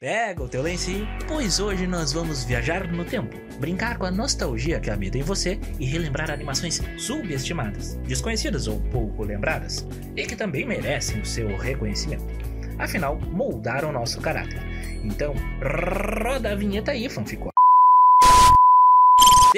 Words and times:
Pega 0.00 0.44
o 0.44 0.48
teu 0.48 0.62
lencinho, 0.62 1.08
pois 1.26 1.58
hoje 1.58 1.84
nós 1.84 2.12
vamos 2.12 2.44
viajar 2.44 2.86
no 2.86 3.04
tempo, 3.04 3.36
brincar 3.58 3.98
com 3.98 4.06
a 4.06 4.12
nostalgia 4.12 4.78
que 4.78 4.90
habita 4.90 5.18
em 5.18 5.22
você 5.22 5.58
e 5.76 5.86
relembrar 5.86 6.30
animações 6.30 6.80
subestimadas, 6.96 7.96
desconhecidas 8.06 8.68
ou 8.68 8.80
pouco 8.92 9.24
lembradas, 9.24 9.84
e 10.14 10.24
que 10.24 10.36
também 10.36 10.64
merecem 10.64 11.20
o 11.20 11.26
seu 11.26 11.56
reconhecimento. 11.56 12.22
Afinal, 12.78 13.18
moldaram 13.18 13.90
nosso 13.90 14.20
caráter. 14.20 14.60
Então, 15.02 15.34
roda 15.60 16.52
a 16.52 16.54
vinheta 16.54 16.92
aí, 16.92 17.08
fanficó. 17.08 17.50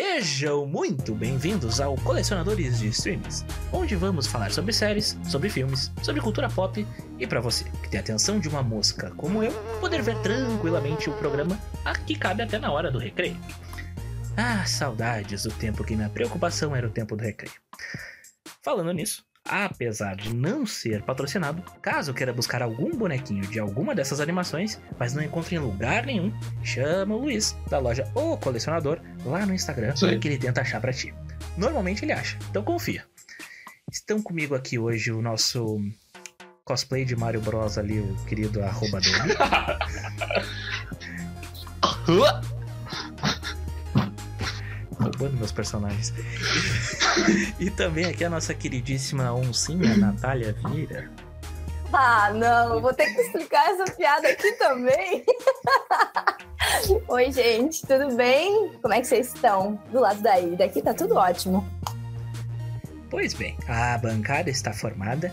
Sejam 0.02 0.64
muito 0.64 1.14
bem-vindos 1.14 1.78
ao 1.78 1.94
Colecionadores 1.94 2.78
de 2.78 2.88
Streams, 2.88 3.44
onde 3.70 3.94
vamos 3.94 4.26
falar 4.26 4.50
sobre 4.50 4.72
séries, 4.72 5.18
sobre 5.28 5.50
filmes, 5.50 5.92
sobre 6.02 6.22
cultura 6.22 6.48
pop 6.48 6.86
e 7.18 7.26
para 7.26 7.38
você 7.38 7.64
que 7.64 7.90
tem 7.90 8.00
a 8.00 8.02
atenção 8.02 8.40
de 8.40 8.48
uma 8.48 8.62
mosca 8.62 9.10
como 9.10 9.42
eu, 9.42 9.52
poder 9.78 10.00
ver 10.00 10.16
tranquilamente 10.22 11.10
o 11.10 11.12
programa 11.18 11.60
aqui 11.84 12.16
cabe 12.16 12.42
até 12.42 12.58
na 12.58 12.72
hora 12.72 12.90
do 12.90 12.98
recreio. 12.98 13.36
Ah, 14.38 14.64
saudades 14.64 15.42
do 15.42 15.50
tempo 15.50 15.84
que 15.84 15.94
minha 15.94 16.08
preocupação 16.08 16.74
era 16.74 16.86
o 16.86 16.90
tempo 16.90 17.14
do 17.14 17.22
recreio. 17.22 17.60
Falando 18.62 18.94
nisso, 18.94 19.22
apesar 19.44 20.16
de 20.16 20.34
não 20.34 20.66
ser 20.66 21.02
patrocinado, 21.02 21.62
caso 21.82 22.14
queira 22.14 22.32
buscar 22.32 22.62
algum 22.62 22.96
bonequinho 22.96 23.42
de 23.42 23.58
alguma 23.58 23.94
dessas 23.94 24.20
animações, 24.20 24.80
mas 24.98 25.14
não 25.14 25.22
encontre 25.22 25.56
em 25.56 25.58
lugar 25.58 26.06
nenhum, 26.06 26.32
chama 26.62 27.14
o 27.14 27.18
Luiz, 27.18 27.56
da 27.68 27.78
loja 27.78 28.10
O 28.14 28.36
Colecionador, 28.36 29.00
lá 29.24 29.44
no 29.46 29.54
Instagram, 29.54 29.94
que 30.20 30.28
ele 30.28 30.38
tenta 30.38 30.60
achar 30.60 30.80
para 30.80 30.92
ti. 30.92 31.14
Normalmente 31.56 32.04
ele 32.04 32.12
acha, 32.12 32.38
então 32.50 32.62
confia. 32.62 33.04
Estão 33.90 34.22
comigo 34.22 34.54
aqui 34.54 34.78
hoje 34.78 35.10
o 35.10 35.20
nosso 35.20 35.80
cosplay 36.64 37.04
de 37.04 37.16
Mario 37.16 37.40
Bros 37.40 37.76
ali, 37.76 37.98
o 37.98 38.16
querido 38.26 38.62
arroba 38.62 39.00
dele. 39.00 39.34
roubando 45.20 45.36
meus 45.36 45.52
personagens. 45.52 46.12
e 47.60 47.70
também 47.70 48.06
aqui 48.06 48.24
a 48.24 48.30
nossa 48.30 48.54
queridíssima 48.54 49.32
oncinha, 49.34 49.96
Natália 49.96 50.54
Vieira. 50.54 51.10
Ah, 51.92 52.32
não, 52.32 52.80
vou 52.80 52.94
ter 52.94 53.12
que 53.12 53.20
explicar 53.20 53.68
essa 53.70 53.92
piada 53.92 54.28
aqui 54.28 54.52
também. 54.52 55.24
Oi, 57.08 57.32
gente, 57.32 57.84
tudo 57.86 58.14
bem? 58.16 58.72
Como 58.80 58.94
é 58.94 59.00
que 59.00 59.06
vocês 59.06 59.34
estão? 59.34 59.74
Do 59.90 60.00
lado 60.00 60.22
daí, 60.22 60.56
daqui 60.56 60.80
tá 60.80 60.94
tudo 60.94 61.16
ótimo. 61.16 61.68
Pois 63.10 63.34
bem, 63.34 63.58
a 63.68 63.98
bancada 63.98 64.48
está 64.48 64.72
formada 64.72 65.32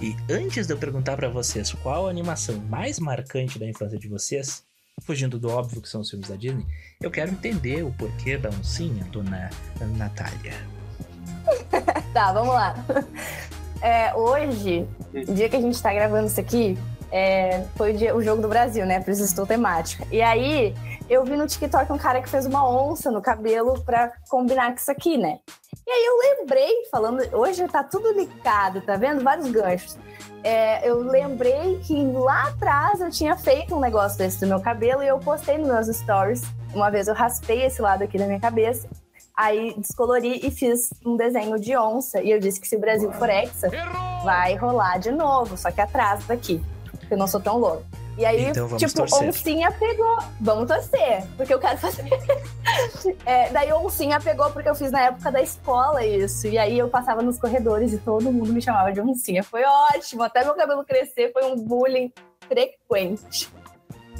e 0.00 0.14
antes 0.30 0.66
de 0.66 0.72
eu 0.72 0.78
perguntar 0.78 1.16
para 1.16 1.28
vocês 1.28 1.72
qual 1.72 2.06
a 2.06 2.10
animação 2.10 2.56
mais 2.68 3.00
marcante 3.00 3.58
da 3.58 3.66
infância 3.66 3.98
de 3.98 4.08
vocês, 4.08 4.64
fugindo 5.02 5.38
do 5.38 5.50
óbvio 5.50 5.82
que 5.82 5.88
são 5.88 6.00
os 6.00 6.10
filmes 6.10 6.28
da 6.28 6.36
Disney, 6.36 6.66
eu 7.00 7.10
quero 7.10 7.30
entender 7.30 7.82
o 7.82 7.92
porquê 7.92 8.38
da 8.38 8.48
oncinha, 8.48 9.04
dona 9.12 9.50
Natália. 9.96 10.54
tá, 12.12 12.32
vamos 12.32 12.54
lá. 12.54 12.74
É, 13.82 14.14
hoje, 14.14 14.88
o 15.12 15.34
dia 15.34 15.48
que 15.48 15.56
a 15.56 15.60
gente 15.60 15.80
tá 15.80 15.92
gravando 15.92 16.26
isso 16.26 16.40
aqui, 16.40 16.78
é, 17.12 17.64
foi 17.76 17.92
o, 17.92 17.96
dia, 17.96 18.16
o, 18.16 18.22
jogo 18.22 18.42
do 18.42 18.48
Brasil, 18.48 18.84
né? 18.86 19.00
Por 19.00 19.10
isso 19.10 19.22
estou 19.22 19.46
temática. 19.46 20.06
E 20.10 20.20
aí, 20.20 20.74
eu 21.08 21.24
vi 21.24 21.36
no 21.36 21.46
TikTok 21.46 21.92
um 21.92 21.98
cara 21.98 22.20
que 22.20 22.28
fez 22.28 22.46
uma 22.46 22.68
onça 22.68 23.10
no 23.10 23.22
cabelo 23.22 23.82
pra 23.84 24.12
combinar 24.28 24.70
com 24.70 24.76
isso 24.76 24.90
aqui, 24.90 25.16
né? 25.16 25.38
E 25.86 25.90
aí 25.90 26.04
eu 26.04 26.38
lembrei, 26.38 26.84
falando, 26.90 27.22
hoje 27.36 27.66
tá 27.68 27.84
tudo 27.84 28.12
ligado, 28.12 28.80
tá 28.80 28.96
vendo? 28.96 29.22
Vários 29.22 29.48
ganchos 29.50 29.96
é, 30.46 30.88
eu 30.88 31.00
lembrei 31.00 31.80
que 31.80 31.92
lá 32.12 32.44
atrás 32.50 33.00
eu 33.00 33.10
tinha 33.10 33.36
feito 33.36 33.74
um 33.74 33.80
negócio 33.80 34.16
desse 34.16 34.38
do 34.38 34.46
meu 34.46 34.60
cabelo 34.60 35.02
e 35.02 35.08
eu 35.08 35.18
postei 35.18 35.58
nos 35.58 35.66
meus 35.66 35.96
stories. 35.96 36.42
Uma 36.72 36.88
vez 36.88 37.08
eu 37.08 37.14
raspei 37.14 37.64
esse 37.64 37.82
lado 37.82 38.04
aqui 38.04 38.16
da 38.16 38.26
minha 38.26 38.38
cabeça, 38.38 38.88
aí 39.36 39.74
descolori 39.76 40.46
e 40.46 40.50
fiz 40.52 40.90
um 41.04 41.16
desenho 41.16 41.58
de 41.58 41.76
onça. 41.76 42.22
E 42.22 42.30
eu 42.30 42.38
disse 42.38 42.60
que 42.60 42.68
se 42.68 42.76
o 42.76 42.80
Brasil 42.80 43.10
for 43.14 43.28
hexa, 43.28 43.68
vai 44.22 44.54
rolar 44.54 44.98
de 44.98 45.10
novo, 45.10 45.56
só 45.56 45.72
que 45.72 45.80
atrás 45.80 46.24
daqui, 46.26 46.64
porque 46.92 47.14
eu 47.14 47.18
não 47.18 47.26
sou 47.26 47.40
tão 47.40 47.58
louco. 47.58 47.84
E 48.16 48.24
aí, 48.24 48.46
então, 48.46 48.76
tipo, 48.76 48.94
torcer. 48.94 49.28
Oncinha 49.28 49.70
pegou. 49.72 50.18
Vamos 50.40 50.68
torcer, 50.68 51.26
porque 51.36 51.52
eu 51.52 51.58
quero 51.58 51.76
fazer. 51.78 52.08
é, 53.26 53.50
daí 53.50 53.72
Oncinha 53.72 54.18
pegou 54.20 54.50
porque 54.50 54.68
eu 54.68 54.74
fiz 54.74 54.90
na 54.90 55.02
época 55.02 55.30
da 55.30 55.42
escola 55.42 56.04
isso. 56.04 56.46
E 56.46 56.56
aí 56.56 56.78
eu 56.78 56.88
passava 56.88 57.20
nos 57.22 57.38
corredores 57.38 57.92
e 57.92 57.98
todo 57.98 58.32
mundo 58.32 58.52
me 58.52 58.62
chamava 58.62 58.92
de 58.92 59.00
Oncinha. 59.00 59.42
Foi 59.42 59.62
ótimo. 59.64 60.22
Até 60.22 60.44
meu 60.44 60.54
cabelo 60.54 60.84
crescer 60.84 61.32
foi 61.32 61.44
um 61.44 61.56
bullying 61.56 62.12
frequente 62.48 63.50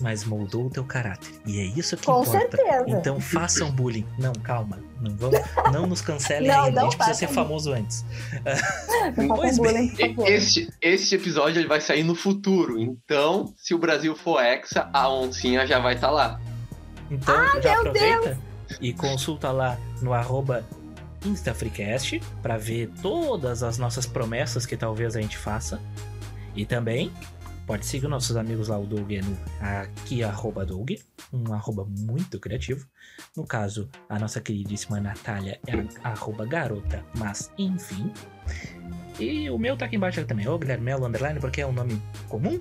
mas 0.00 0.24
moldou 0.24 0.66
o 0.66 0.70
teu 0.70 0.84
caráter. 0.84 1.30
E 1.46 1.58
é 1.60 1.64
isso 1.64 1.96
que 1.96 2.04
Com 2.06 2.22
importa. 2.22 2.40
certeza. 2.40 2.84
Então 2.88 3.20
façam 3.20 3.70
bullying. 3.70 4.06
Não, 4.18 4.32
calma. 4.32 4.78
Não, 5.00 5.14
vamos, 5.16 5.38
não 5.72 5.86
nos 5.86 6.00
cancelem 6.00 6.48
Não, 6.48 6.64
ainda. 6.64 6.80
não 6.80 6.88
a 6.88 6.90
gente 6.90 6.96
precisa 6.96 7.18
ser 7.18 7.28
famoso 7.28 7.72
antes. 7.72 8.04
Pois 9.36 9.58
bem. 9.58 9.88
bullying. 10.14 10.28
Este, 10.32 10.68
este 10.80 11.14
episódio 11.14 11.60
ele 11.60 11.68
vai 11.68 11.80
sair 11.80 12.02
no 12.02 12.14
futuro. 12.14 12.78
Então, 12.80 13.52
se 13.56 13.74
o 13.74 13.78
Brasil 13.78 14.14
for 14.16 14.40
hexa, 14.42 14.88
a 14.92 15.08
oncinha 15.08 15.66
já 15.66 15.78
vai 15.78 15.94
estar 15.94 16.10
lá. 16.10 16.40
Então 17.10 17.34
Ah, 17.36 17.60
já 17.60 17.78
aproveita 17.78 18.38
e 18.80 18.92
consulta 18.92 19.52
lá 19.52 19.78
no 20.02 20.12
arroba 20.12 20.64
InstaFreecast 21.24 22.20
para 22.42 22.56
ver 22.56 22.90
todas 23.02 23.62
as 23.62 23.78
nossas 23.78 24.06
promessas 24.06 24.66
que 24.66 24.76
talvez 24.76 25.16
a 25.16 25.20
gente 25.20 25.36
faça. 25.36 25.80
E 26.54 26.64
também 26.64 27.12
pode 27.66 27.84
seguir 27.84 28.06
nossos 28.06 28.37
amigos 28.37 28.69
lá, 28.69 28.78
o 28.78 28.87
Doug 28.87 29.10
é 29.10 29.21
no 29.21 29.37
aqui 29.60 30.22
arroba 30.22 30.65
Doug, 30.65 30.93
um 31.32 31.53
arroba 31.53 31.84
muito 31.84 32.38
criativo. 32.38 32.87
No 33.37 33.44
caso, 33.44 33.88
a 34.09 34.19
nossa 34.19 34.41
queridíssima 34.41 35.00
Natália 35.00 35.59
é 35.66 35.72
a 36.03 36.10
arroba 36.10 36.47
garota, 36.47 37.04
mas 37.19 37.50
enfim. 37.59 38.12
E 39.19 39.50
o 39.50 39.59
meu 39.59 39.77
tá 39.77 39.87
aqui 39.87 39.97
embaixo 39.97 40.25
também, 40.25 40.47
o 40.47 40.59
Guilherme 40.59 40.84
Melo 40.84 41.06
Underline, 41.06 41.41
porque 41.41 41.60
é 41.60 41.66
um 41.66 41.72
nome 41.72 42.00
comum, 42.28 42.60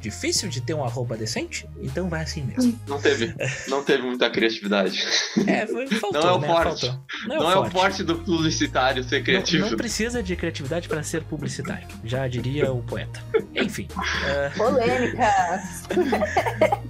difícil 0.00 0.48
de 0.48 0.60
ter 0.60 0.74
um 0.74 0.82
arroba 0.82 1.16
decente, 1.16 1.68
então 1.80 2.08
vai 2.08 2.22
assim 2.22 2.42
mesmo. 2.42 2.78
Não 2.88 3.00
teve, 3.00 3.34
não 3.68 3.84
teve 3.84 4.02
muita 4.02 4.30
criatividade. 4.30 5.04
É, 5.46 5.66
foi- 5.66 5.86
faltou, 5.88 6.22
Não 6.22 6.28
é 6.30 6.32
o 6.32 6.38
né? 6.40 6.46
forte. 6.48 6.86
Faltou. 6.86 7.06
Não, 7.28 7.50
é 7.50 7.56
o 7.58 7.70
forte 7.70 8.02
do 8.02 8.18
publicitário 8.18 9.04
ser 9.04 9.22
criativo. 9.22 9.64
Não, 9.64 9.70
não 9.70 9.76
precisa 9.76 10.22
de 10.22 10.34
criatividade 10.34 10.88
para 10.88 11.02
ser 11.02 11.22
publicitário, 11.24 11.86
já 12.04 12.26
diria 12.26 12.72
o 12.72 12.82
poeta. 12.82 13.22
Enfim, 13.54 13.86
ah, 13.96 14.50
Polêmica. 14.56 15.62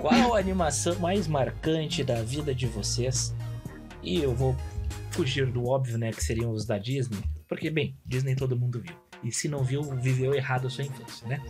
qual 0.00 0.34
a 0.34 0.38
animação 0.38 0.98
mais 0.98 1.26
marcante 1.26 2.02
da 2.04 2.22
vida 2.22 2.54
de 2.54 2.66
vocês? 2.66 3.34
E 4.02 4.22
eu 4.22 4.34
vou 4.34 4.56
fugir 5.10 5.46
do 5.46 5.66
óbvio, 5.66 5.96
né, 5.96 6.10
que 6.12 6.22
seriam 6.22 6.50
os 6.50 6.66
da 6.66 6.76
Disney, 6.78 7.18
porque, 7.48 7.70
bem, 7.70 7.96
Disney 8.04 8.34
todo 8.34 8.56
mundo 8.56 8.80
viu. 8.80 8.94
E 9.24 9.32
se 9.32 9.48
não 9.48 9.64
viu, 9.64 9.82
viveu 9.82 10.34
errado 10.34 10.66
a 10.66 10.70
sua 10.70 10.84
infância, 10.84 11.26
né? 11.26 11.40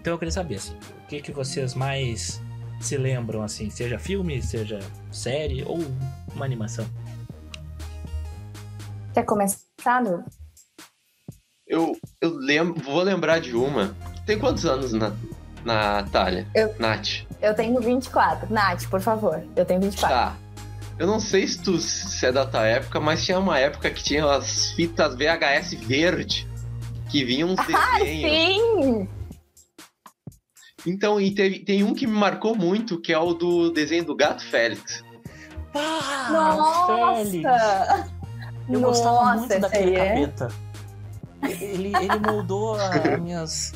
Então 0.00 0.14
eu 0.14 0.18
queria 0.18 0.32
saber, 0.32 0.54
assim, 0.56 0.74
o 1.04 1.06
que, 1.08 1.20
que 1.20 1.30
vocês 1.30 1.74
mais 1.74 2.40
se 2.80 2.96
lembram, 2.96 3.42
assim, 3.42 3.68
seja 3.68 3.98
filme, 3.98 4.40
seja 4.42 4.78
série 5.12 5.62
ou 5.62 5.78
uma 6.34 6.44
animação? 6.44 6.86
Quer 9.12 9.24
começar, 9.24 10.02
Lu? 10.02 10.24
Eu, 11.66 11.94
eu 12.20 12.30
lembro, 12.34 12.82
vou 12.82 13.02
lembrar 13.02 13.40
de 13.40 13.54
uma. 13.54 13.94
Tem 14.24 14.38
quantos 14.38 14.64
anos, 14.64 14.92
na, 14.94 15.12
Natália? 15.64 16.46
Eu- 16.54 16.74
Nath. 16.78 17.26
Eu 17.42 17.54
tenho 17.54 17.78
24. 17.80 18.52
Nath, 18.52 18.86
por 18.88 19.00
favor. 19.00 19.42
Eu 19.54 19.64
tenho 19.66 19.80
24. 19.82 20.16
Tá. 20.16 20.36
Eu 20.98 21.06
não 21.06 21.20
sei 21.20 21.46
se 21.46 21.62
tu 21.62 21.78
se 21.78 22.24
é 22.26 22.32
da 22.32 22.46
tua 22.46 22.66
época, 22.66 22.98
mas 23.00 23.24
tinha 23.24 23.38
uma 23.38 23.58
época 23.58 23.90
que 23.90 24.02
tinha 24.02 24.24
as 24.24 24.72
fitas 24.72 25.14
VHS 25.14 25.74
verde 25.74 26.46
que 27.10 27.24
vinham 27.24 27.50
uns 27.50 27.66
desenhos. 27.66 28.32
Sim! 28.32 29.08
Então, 30.86 31.20
e 31.20 31.34
teve, 31.34 31.60
tem 31.60 31.82
um 31.82 31.94
que 31.94 32.06
me 32.06 32.12
marcou 32.12 32.54
muito, 32.56 33.00
que 33.00 33.12
é 33.12 33.18
o 33.18 33.34
do 33.34 33.70
desenho 33.70 34.04
do 34.04 34.16
Gato 34.16 34.44
Félix. 34.46 35.04
Ah, 35.74 36.86
Félix! 36.86 37.42
Nossa! 37.42 38.20
Eu 38.68 38.80
gostava 38.80 39.16
Nossa, 39.16 39.36
muito 39.38 39.50
esse 39.52 39.60
daquele 39.60 39.96
é- 39.96 40.08
capeta. 40.08 40.48
Ele, 41.42 41.92
ele 41.96 42.18
moldou 42.24 42.74
a, 42.74 42.90
a 43.14 43.16
minhas. 43.18 43.72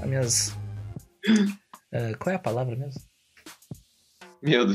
As 0.00 0.08
minhas. 0.08 0.56
ah, 1.92 2.16
qual 2.18 2.32
é 2.32 2.36
a 2.36 2.40
palavra 2.40 2.76
mesmo? 2.76 3.00
Medo. 4.42 4.74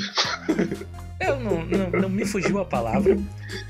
Eu 1.19 1.39
não, 1.39 1.63
não, 1.65 1.89
não 2.01 2.09
me 2.09 2.25
fugiu 2.25 2.59
a 2.59 2.65
palavra, 2.65 3.15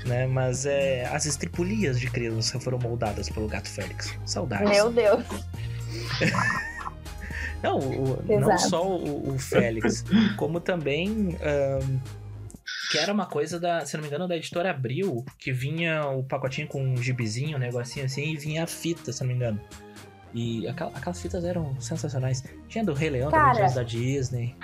né? 0.06 0.26
Mas 0.26 0.64
é, 0.64 1.04
as 1.06 1.26
estripulias 1.26 2.00
de 2.00 2.10
criança 2.10 2.58
foram 2.58 2.78
moldadas 2.78 3.28
pelo 3.28 3.46
gato 3.46 3.68
Félix. 3.68 4.16
Saudades. 4.24 4.70
Meu 4.70 4.90
Deus. 4.90 5.24
Não, 7.62 7.78
o- 7.78 8.22
não 8.40 8.58
só 8.58 8.86
o, 8.86 9.34
o 9.34 9.38
Félix, 9.38 10.04
como 10.36 10.60
também. 10.60 11.36
ahn, 11.42 11.98
que 12.90 12.98
era 12.98 13.12
uma 13.12 13.26
coisa 13.26 13.58
da, 13.60 13.84
se 13.86 13.94
não 13.96 14.02
me 14.02 14.08
engano, 14.08 14.26
da 14.26 14.36
editora 14.36 14.70
Abril, 14.70 15.24
que 15.38 15.52
vinha 15.52 16.06
o 16.08 16.24
pacotinho 16.24 16.66
com 16.66 16.82
um 16.82 16.96
gibizinho, 16.96 17.56
um 17.56 17.60
negocinho 17.60 18.06
assim, 18.06 18.32
e 18.32 18.36
vinha 18.36 18.64
a 18.64 18.66
fita, 18.66 19.12
se 19.12 19.20
não 19.20 19.28
me 19.28 19.34
engano. 19.34 19.60
E 20.34 20.66
aquela- 20.68 20.90
aquelas 20.94 21.20
fitas 21.20 21.44
eram 21.44 21.80
sensacionais. 21.80 22.42
Tinha 22.68 22.84
do 22.84 22.92
Rei 22.92 23.10
Leão, 23.10 23.30
Cara. 23.30 23.68
da 23.68 23.82
Disney. 23.84 24.56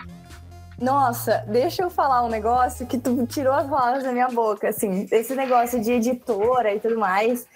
Nossa, 0.79 1.43
deixa 1.49 1.83
eu 1.83 1.89
falar 1.91 2.23
um 2.25 2.29
negócio 2.29 2.87
que 2.87 2.99
tu 2.99 3.27
tirou 3.27 3.55
as 3.55 3.67
palavras 3.69 4.05
da 4.05 4.13
minha 4.13 4.29
boca, 4.29 4.69
assim, 4.69 5.07
esse 5.11 5.35
negócio 5.35 5.81
de 5.81 5.91
editora 5.93 6.75
e 6.75 6.81
tudo 6.81 6.99
mais. 6.99 7.47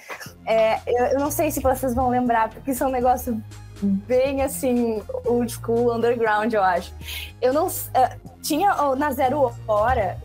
É, 0.47 0.81
eu, 0.87 1.05
eu 1.13 1.19
não 1.21 1.31
sei 1.31 1.51
se 1.51 1.61
vocês 1.61 1.95
vão 1.95 2.09
lembrar, 2.09 2.49
porque 2.49 2.71
isso 2.71 2.83
é 2.83 2.87
um 2.87 2.91
negócio 2.91 3.41
bem 3.83 4.43
assim, 4.43 5.03
old 5.25 5.53
school, 5.53 5.95
underground, 5.95 6.53
eu 6.53 6.63
acho. 6.63 6.93
Eu 7.41 7.53
não. 7.53 7.69
é, 7.95 8.17
tinha 8.43 8.75
ó, 8.75 8.95
na 8.95 9.11
Zero 9.13 9.53
Hora 9.67 10.19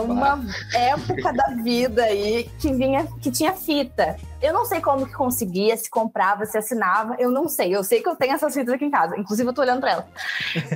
uma 0.00 0.40
época 0.74 1.32
da 1.32 1.48
vida 1.62 2.04
aí 2.04 2.48
que 2.60 2.72
vinha, 2.72 3.06
que 3.20 3.30
tinha 3.30 3.52
fita. 3.52 4.16
Eu 4.42 4.52
não 4.52 4.64
sei 4.64 4.80
como 4.80 5.06
que 5.06 5.12
conseguia, 5.12 5.76
se 5.76 5.88
comprava, 5.88 6.44
se 6.44 6.58
assinava, 6.58 7.14
eu 7.18 7.30
não 7.30 7.48
sei. 7.48 7.74
Eu 7.74 7.84
sei 7.84 8.02
que 8.02 8.08
eu 8.08 8.16
tenho 8.16 8.34
essas 8.34 8.52
fitas 8.52 8.74
aqui 8.74 8.84
em 8.84 8.90
casa, 8.90 9.16
inclusive 9.18 9.48
eu 9.48 9.52
tô 9.54 9.62
olhando 9.62 9.80
pra 9.80 9.90
ela. 9.92 10.06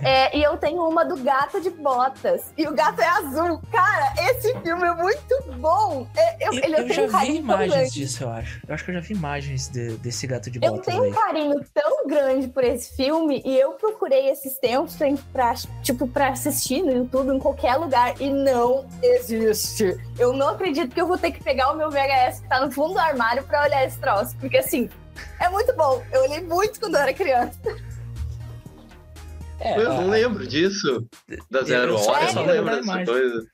É, 0.04 0.36
e 0.36 0.42
eu 0.42 0.56
tenho 0.56 0.86
uma 0.88 1.04
do 1.04 1.16
gato 1.16 1.60
de 1.60 1.70
botas. 1.70 2.52
E 2.56 2.66
o 2.66 2.72
gato 2.72 3.00
é 3.00 3.06
azul. 3.08 3.60
Cara, 3.72 4.12
esse 4.30 4.54
filme 4.60 4.84
é 4.86 4.94
muito 4.94 5.42
bom. 5.58 6.06
É, 6.16 6.46
eu, 6.48 6.52
Eu, 6.52 6.58
ele, 6.64 6.74
eu 6.76 6.78
eu 6.80 6.86
tenho 6.88 7.10
já 7.10 7.18
um 7.18 7.20
vi 7.20 7.36
imagens 7.38 7.72
grande. 7.72 7.90
disso, 7.90 8.24
eu 8.24 8.30
acho. 8.30 8.60
Eu 8.68 8.74
acho 8.74 8.84
que 8.84 8.90
eu 8.90 8.94
já 8.94 9.00
vi 9.00 9.14
imagens 9.14 9.68
de- 9.68 9.96
desse 9.98 10.26
gato 10.26 10.50
de 10.50 10.58
Eu 10.62 10.70
botas 10.72 10.86
tenho 10.86 11.02
aí. 11.02 11.10
um 11.10 11.14
carinho 11.14 11.64
tão 11.74 12.06
grande 12.06 12.48
por 12.48 12.62
esse 12.64 12.94
filme 12.96 13.42
e 13.44 13.58
eu 13.58 13.72
procurei 13.72 14.28
esses 14.30 14.58
tempos 14.58 14.94
pra, 14.96 15.08
pra, 15.32 15.54
tipo, 15.82 16.06
pra 16.08 16.28
assistir 16.28 16.82
no 16.82 16.92
YouTube 16.92 17.34
em 17.34 17.38
qualquer 17.38 17.76
lugar 17.76 18.14
e 18.20 18.30
não 18.30 18.86
existe. 19.02 19.96
Eu 20.18 20.32
não 20.32 20.48
acredito 20.50 20.94
que 20.94 21.00
eu 21.00 21.06
vou 21.06 21.18
ter 21.18 21.30
que 21.32 21.42
pegar 21.42 21.72
o 21.72 21.76
meu 21.76 21.90
VHS 21.90 22.40
que 22.40 22.48
tá 22.48 22.60
no 22.64 22.70
fundo 22.70 22.94
do 22.94 22.98
armário 23.00 23.42
pra 23.44 23.55
olhar 23.64 23.84
esse 23.86 23.98
troço, 23.98 24.36
porque 24.38 24.56
assim, 24.58 24.88
é 25.40 25.48
muito 25.48 25.74
bom. 25.76 26.04
Eu 26.12 26.22
olhei 26.22 26.40
muito 26.40 26.78
quando 26.80 26.94
eu 26.96 27.00
era 27.00 27.12
criança. 27.14 27.58
É, 29.58 29.78
Eu 29.78 29.88
não 29.88 30.08
lembro 30.10 30.46
disso. 30.46 31.06
Da 31.50 31.62
Zero 31.62 31.96
Hora, 31.98 32.26
eu 32.28 32.34
não 32.34 32.44
lembro 32.46 32.76
dessa 32.76 33.04
coisa. 33.04 33.46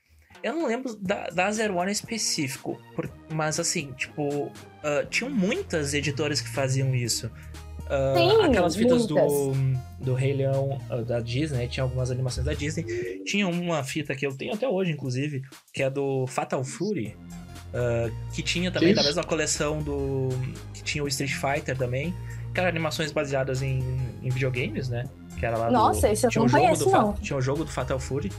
Eu 0.43 0.53
não 0.53 0.67
lembro 0.67 0.95
da, 0.97 1.29
da 1.29 1.51
Zero 1.51 1.75
One 1.77 1.89
em 1.89 1.93
específico, 1.93 2.77
por- 2.95 3.09
mas 3.31 3.57
assim, 3.61 3.93
tipo, 3.93 4.51
ah, 4.83 5.05
tinham 5.09 5.31
muitas 5.31 5.93
editoras 5.93 6.41
que 6.41 6.49
faziam 6.49 6.93
isso. 6.93 7.31
Ah, 7.89 8.13
Sim, 8.17 8.43
aquelas 8.43 8.75
fitas 8.75 9.05
do, 9.05 9.15
muitas. 9.15 9.81
do 10.01 10.13
Rei 10.13 10.33
Leão 10.33 10.77
ah, 10.89 10.97
da 10.97 11.21
Disney, 11.21 11.69
tinha 11.69 11.83
algumas 11.85 12.11
animações 12.11 12.45
da 12.45 12.53
Disney. 12.53 12.83
Tinha 13.25 13.47
uma 13.47 13.81
fita 13.85 14.13
que 14.13 14.27
eu 14.27 14.35
tenho 14.35 14.53
até 14.53 14.67
hoje, 14.67 14.91
inclusive, 14.91 15.41
que 15.73 15.81
é 15.81 15.89
do 15.89 16.27
Fatal 16.27 16.61
Fury, 16.65 17.15
ah, 17.73 18.09
que 18.33 18.41
tinha 18.41 18.71
também 18.71 18.89
Que 18.89 18.95
da 18.95 19.01
isso? 19.01 19.09
mesma 19.09 19.23
coleção 19.23 19.81
do. 19.81 20.29
que 20.73 20.83
tinha 20.83 21.03
o 21.03 21.07
Street 21.07 21.33
Fighter 21.33 21.77
também, 21.77 22.13
que 22.53 22.59
eram 22.59 22.69
animações 22.69 23.11
baseadas 23.11 23.61
em, 23.61 23.79
em 24.21 24.29
videogames, 24.29 24.89
né? 24.89 25.05
Que 25.39 25.45
era 25.45 25.57
lá 25.57 25.67
do- 25.67 25.73
Nossa, 25.73 26.11
isso 26.11 26.25
eu 26.27 26.29
tinha 26.29 26.39
não 26.41 26.45
o 26.45 26.49
jogo 26.49 26.63
conheço, 26.63 26.85
do 26.85 26.91
Fa- 26.91 27.01
não. 27.01 27.13
Tinha 27.13 27.37
o 27.37 27.41
jogo 27.41 27.63
do 27.65 27.71
Fatal 27.71 27.99
Fury, 27.99 28.31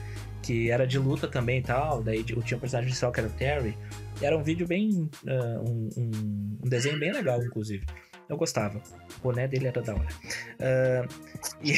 que 0.43 0.71
era 0.71 0.87
de 0.87 0.99
luta 0.99 1.27
também 1.27 1.59
e 1.59 1.63
tal. 1.63 2.03
Daí 2.03 2.23
tinha 2.23 2.39
um 2.39 2.61
personagem 2.61 2.89
principal 2.89 3.11
que 3.13 3.21
era 3.21 3.29
o 3.29 3.33
Terry. 3.33 3.77
E 4.21 4.25
era 4.25 4.37
um 4.39 4.43
vídeo 4.43 4.67
bem. 4.67 5.11
um, 5.27 5.89
um- 5.97 6.59
um 6.65 6.69
desenho 6.69 6.99
bem 6.99 7.13
legal, 7.13 7.43
inclusive. 7.43 7.85
Eu 8.29 8.37
gostava. 8.37 8.79
O 9.19 9.23
boné 9.23 9.47
dele 9.47 9.67
era 9.67 9.83
da 9.83 9.95
hora. 9.95 10.09
Ah, 10.61 11.07
e, 11.63 11.75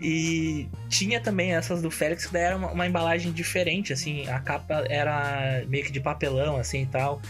e 0.00 0.68
tinha 0.88 1.20
também 1.20 1.54
essas 1.54 1.80
do 1.80 1.90
Félix, 1.90 2.26
que 2.26 2.32
daí 2.32 2.42
era 2.42 2.56
uma, 2.56 2.70
uma 2.72 2.86
embalagem 2.86 3.32
diferente, 3.32 3.92
assim. 3.92 4.28
A 4.28 4.40
capa 4.40 4.84
era 4.88 5.64
meio 5.66 5.84
que 5.84 5.92
de 5.92 6.00
papelão, 6.00 6.56
assim 6.56 6.82
e 6.82 6.86
tal. 6.86 7.20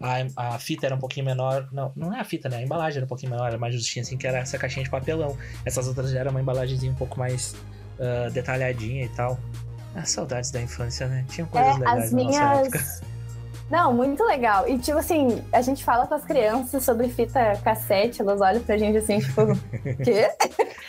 A, 0.00 0.54
a 0.54 0.58
fita 0.58 0.86
era 0.86 0.94
um 0.94 0.98
pouquinho 0.98 1.26
menor. 1.26 1.68
Não, 1.72 1.92
não 1.94 2.14
é 2.14 2.20
a 2.20 2.24
fita, 2.24 2.48
né? 2.48 2.58
A 2.58 2.62
embalagem 2.62 2.98
era 2.98 3.04
um 3.04 3.08
pouquinho 3.08 3.32
menor, 3.32 3.48
era 3.48 3.58
mais 3.58 3.74
justinha, 3.74 4.02
assim, 4.02 4.16
que 4.16 4.26
era 4.26 4.38
essa 4.38 4.56
caixinha 4.56 4.84
de 4.84 4.90
papelão. 4.90 5.36
Essas 5.64 5.88
outras 5.88 6.10
já 6.10 6.20
eram 6.20 6.30
uma 6.30 6.40
embalagenzinha 6.40 6.92
um 6.92 6.96
pouco 6.96 7.18
mais 7.18 7.54
ah, 8.00 8.28
detalhadinha 8.30 9.04
e 9.04 9.08
tal. 9.10 9.38
Ah, 9.94 10.04
saudades 10.04 10.50
da 10.50 10.60
infância, 10.60 11.06
né? 11.08 11.24
Tinha 11.28 11.46
coisas 11.46 11.76
É, 11.76 11.78
legais 11.78 12.04
as 12.04 12.12
na 12.12 12.22
nossa 12.22 12.44
época. 12.44 13.17
Não, 13.70 13.92
muito 13.92 14.24
legal. 14.24 14.66
E, 14.68 14.78
tipo 14.78 14.96
assim, 14.98 15.44
a 15.52 15.60
gente 15.60 15.84
fala 15.84 16.06
com 16.06 16.14
as 16.14 16.24
crianças 16.24 16.82
sobre 16.84 17.08
fita 17.08 17.54
cassete, 17.62 18.22
elas 18.22 18.40
olham 18.40 18.62
pra 18.62 18.78
gente 18.78 18.96
assim, 18.96 19.18
tipo, 19.20 19.42
quê? 20.02 20.28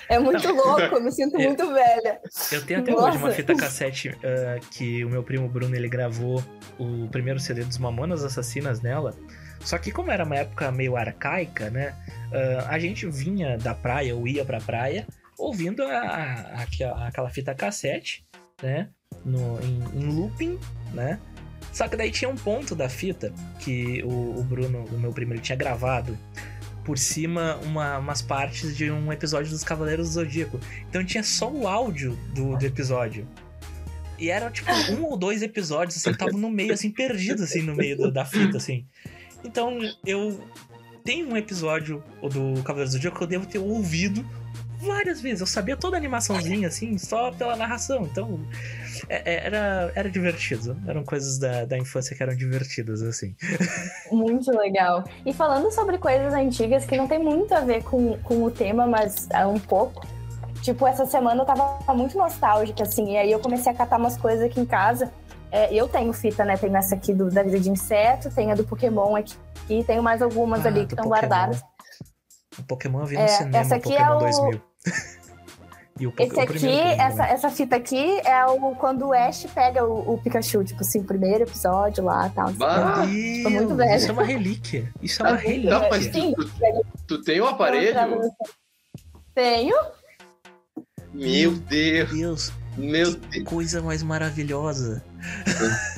É 0.08 0.18
muito 0.18 0.48
louco, 0.54 0.82
eu 0.96 1.02
me 1.04 1.12
sinto 1.12 1.36
É. 1.40 1.46
muito 1.46 1.68
velha. 1.74 2.20
Eu 2.52 2.66
tenho 2.66 2.80
até 2.80 2.94
hoje 2.94 3.18
uma 3.18 3.28
Nossa. 3.28 3.32
fita 3.34 3.54
cassete 3.56 4.18
ah, 4.24 4.60
que 4.72 5.04
o 5.04 5.10
meu 5.10 5.22
primo 5.22 5.48
Bruno 5.50 5.76
ele 5.76 5.90
gravou 5.90 6.42
o 6.80 7.08
primeiro 7.10 7.40
CD 7.40 7.64
dos 7.64 7.78
Mamonas 7.78 8.24
Assassinas 8.24 8.82
nela. 8.82 9.14
Só 9.60 9.78
que 9.78 9.92
como 9.92 10.10
era 10.10 10.24
uma 10.24 10.38
época 10.38 10.72
meio 10.72 10.96
arcaica, 10.96 11.70
né? 11.70 11.94
ah, 12.34 12.68
a 12.70 12.80
gente 12.80 13.06
vinha 13.10 13.58
da 13.58 13.74
praia 13.76 14.16
ou 14.16 14.26
ia 14.28 14.46
pra 14.46 14.60
praia 14.62 15.06
ouvindo 15.38 15.84
a, 15.84 16.00
a- 16.00 16.64
aquela- 16.64 17.08
aquela 17.08 17.30
fita 17.30 17.54
cassete, 17.54 18.26
né? 18.64 18.88
No, 19.26 19.60
em, 19.62 20.00
em 20.02 20.06
looping, 20.16 20.58
né? 20.94 21.20
Só 21.72 21.88
que 21.88 21.96
daí 21.96 22.12
tinha 22.12 22.30
um 22.30 22.36
ponto 22.36 22.76
da 22.76 22.90
fita 22.90 23.32
que 23.60 24.02
o, 24.04 24.40
o 24.40 24.44
Bruno, 24.44 24.86
o 24.92 25.00
meu 25.00 25.12
primo, 25.12 25.34
ele 25.34 25.42
tinha 25.42 25.56
gravado 25.56 26.18
por 26.84 26.98
cima 26.98 27.58
uma- 27.64 27.98
umas 28.00 28.22
partes 28.22 28.76
de 28.76 28.90
um 28.90 29.12
episódio 29.14 29.52
dos 29.52 29.64
Cavaleiros 29.64 30.08
do 30.10 30.14
Zodíaco. 30.14 30.60
Então 30.90 31.04
tinha 31.06 31.24
só 31.24 31.52
o 31.52 31.68
áudio 31.68 32.18
do, 32.34 32.58
do 32.58 32.66
episódio. 32.66 33.28
E 34.18 34.30
era 34.30 34.50
tipo 34.52 34.70
um 34.92 35.04
ou 35.06 35.16
dois 35.16 35.42
episódios, 35.42 35.96
assim, 35.98 36.10
estavam 36.12 36.38
no 36.40 36.50
meio, 36.50 36.74
assim, 36.74 36.90
perdido, 36.92 37.44
assim, 37.44 37.62
no 37.62 37.76
meio 37.76 37.96
do- 37.96 38.12
da 38.12 38.26
fita, 38.26 38.58
assim. 38.58 38.86
Então 39.44 39.80
eu 40.06 40.44
tenho 41.06 41.30
um 41.30 41.38
episódio 41.38 42.04
do 42.22 42.62
Cavaleiros 42.64 42.92
do 42.92 42.98
Zodíaco 42.98 43.18
que 43.18 43.24
eu 43.24 43.28
devo 43.28 43.46
ter 43.46 43.60
ouvido 43.60 44.26
várias 44.80 45.22
vezes. 45.22 45.42
Eu 45.42 45.48
sabia 45.48 45.76
toda 45.78 45.98
a 45.98 46.00
animaçãozinha, 46.00 46.68
assim, 46.68 46.98
só 46.98 47.32
pela 47.32 47.56
narração. 47.56 48.04
Então 48.04 48.40
é- 49.08 49.34
é- 49.34 49.46
era, 49.46 49.92
era 49.96 50.10
divertido. 50.10 50.78
Eram 50.88 51.04
coisas 51.04 51.38
da, 51.38 51.66
da 51.66 51.78
infância 51.78 52.16
que 52.16 52.24
eram 52.24 52.36
divertidas, 52.36 53.02
assim. 53.02 53.36
Muito 54.12 54.52
legal. 54.52 55.04
E 55.26 55.34
falando 55.34 55.72
sobre 55.72 55.98
coisas 55.98 56.34
antigas 56.34 56.86
que 56.86 56.98
não 56.98 57.08
tem 57.08 57.20
muito 57.20 57.54
a 57.54 57.60
ver 57.62 57.84
com, 57.84 58.18
com 58.20 58.44
o 58.44 58.52
tema, 58.52 58.88
mas 58.88 59.28
é 59.32 59.46
um 59.46 59.60
pouco. 59.60 60.06
Tipo, 60.62 60.86
essa 60.88 61.06
semana 61.06 61.42
eu 61.42 61.46
tava 61.46 61.94
muito 61.94 62.18
nostálgica, 62.18 62.84
assim, 62.84 63.14
e 63.14 63.18
aí 63.18 63.32
eu 63.32 63.40
comecei 63.40 63.72
a 63.72 63.76
catar 63.76 63.98
umas 63.98 64.18
coisas 64.18 64.44
aqui 64.46 64.60
em 64.60 64.66
casa. 64.66 65.12
É, 65.52 65.74
eu 65.74 65.88
tenho 65.88 66.12
fita, 66.14 66.44
né? 66.46 66.58
Tenho 66.58 66.76
essa 66.76 66.96
aqui 66.96 67.14
do, 67.14 67.30
da 67.32 67.42
vida 67.42 67.60
de 67.60 67.70
inseto, 67.70 68.30
tenho 68.30 68.52
a 68.52 68.56
do 68.56 68.64
Pokémon 68.66 69.16
aqui, 69.16 69.36
e 69.70 69.84
tenho 69.84 70.04
mais 70.04 70.22
algumas 70.22 70.66
Ah, 70.66 70.68
ali 70.70 70.86
que 70.86 70.94
estão 70.94 71.08
guardadas. 71.08 71.64
O 72.58 72.64
Pokémon 72.64 73.00
eu 73.00 73.06
vi 73.06 73.16
no 73.16 73.24
É, 73.24 73.28
cinema, 73.28 73.58
essa 73.58 73.76
o 73.76 73.78
aqui 73.78 73.90
Pokémon 73.90 74.12
é 74.12 74.16
o- 74.16 74.20
2000. 74.20 74.62
e 76.00 76.08
o, 76.08 76.14
Esse 76.18 76.36
o 76.36 76.40
aqui, 76.40 76.80
essa, 76.80 77.26
essa 77.26 77.50
fita 77.50 77.76
aqui 77.76 78.20
é 78.26 78.46
o 78.46 78.76
quando 78.76 79.08
o 79.08 79.14
Ash 79.14 79.46
pega 79.54 79.84
o, 79.86 80.14
o 80.14 80.18
Pikachu, 80.18 80.64
tipo 80.64 80.82
assim, 80.82 81.00
o 81.00 81.04
primeiro 81.04 81.44
episódio 81.44 82.04
lá 82.04 82.28
e 82.28 82.30
tal. 82.32 82.52
Bah, 82.54 83.06
Meu 83.06 83.44
tá 83.44 83.50
muito 83.50 83.76
velha. 83.76 83.96
Isso 83.96 84.10
é 84.10 84.14
uma 84.14 84.24
relíquia. 84.24 84.94
Isso 85.02 85.22
é 85.22 85.26
uma 85.30 85.38
Tá, 85.38 85.44
relíquia. 85.44 85.70
não, 85.72 85.90
mas 85.90 86.06
Sim. 86.06 86.34
tu, 86.34 86.52
tu 87.08 87.22
tem 87.22 87.42
o 87.42 87.46
pra 87.46 87.54
aparelho? 87.54 88.32
Tenho. 89.36 89.76
Meu 91.14 91.52
Deus, 91.54 92.12
Deus, 92.12 92.54
meu 92.78 93.16
que 93.16 93.40
Deus. 93.40 93.50
coisa 93.50 93.82
mais 93.82 94.04
maravilhosa. 94.04 95.04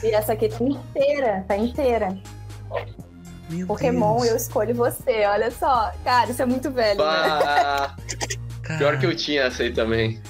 E 0.04 0.08
essa 0.12 0.34
aqui 0.34 0.48
tá 0.48 0.64
inteira, 0.64 1.44
tá 1.48 1.58
inteira. 1.58 2.18
Meu 3.50 3.68
Pokémon, 3.68 4.20
eu 4.20 4.30
Deus. 4.30 4.44
escolho 4.44 4.74
você, 4.74 5.26
olha 5.26 5.52
só. 5.52 5.92
Cara, 6.06 6.32
isso 6.32 6.42
é 6.42 6.46
muito 6.46 6.72
velho, 6.72 7.00
né? 7.04 7.96
Cara, 8.64 8.78
pior 8.78 9.00
que 9.00 9.06
eu 9.06 9.16
tinha 9.16 9.44
essa 9.44 9.64
aí 9.64 9.74
também. 9.74 10.22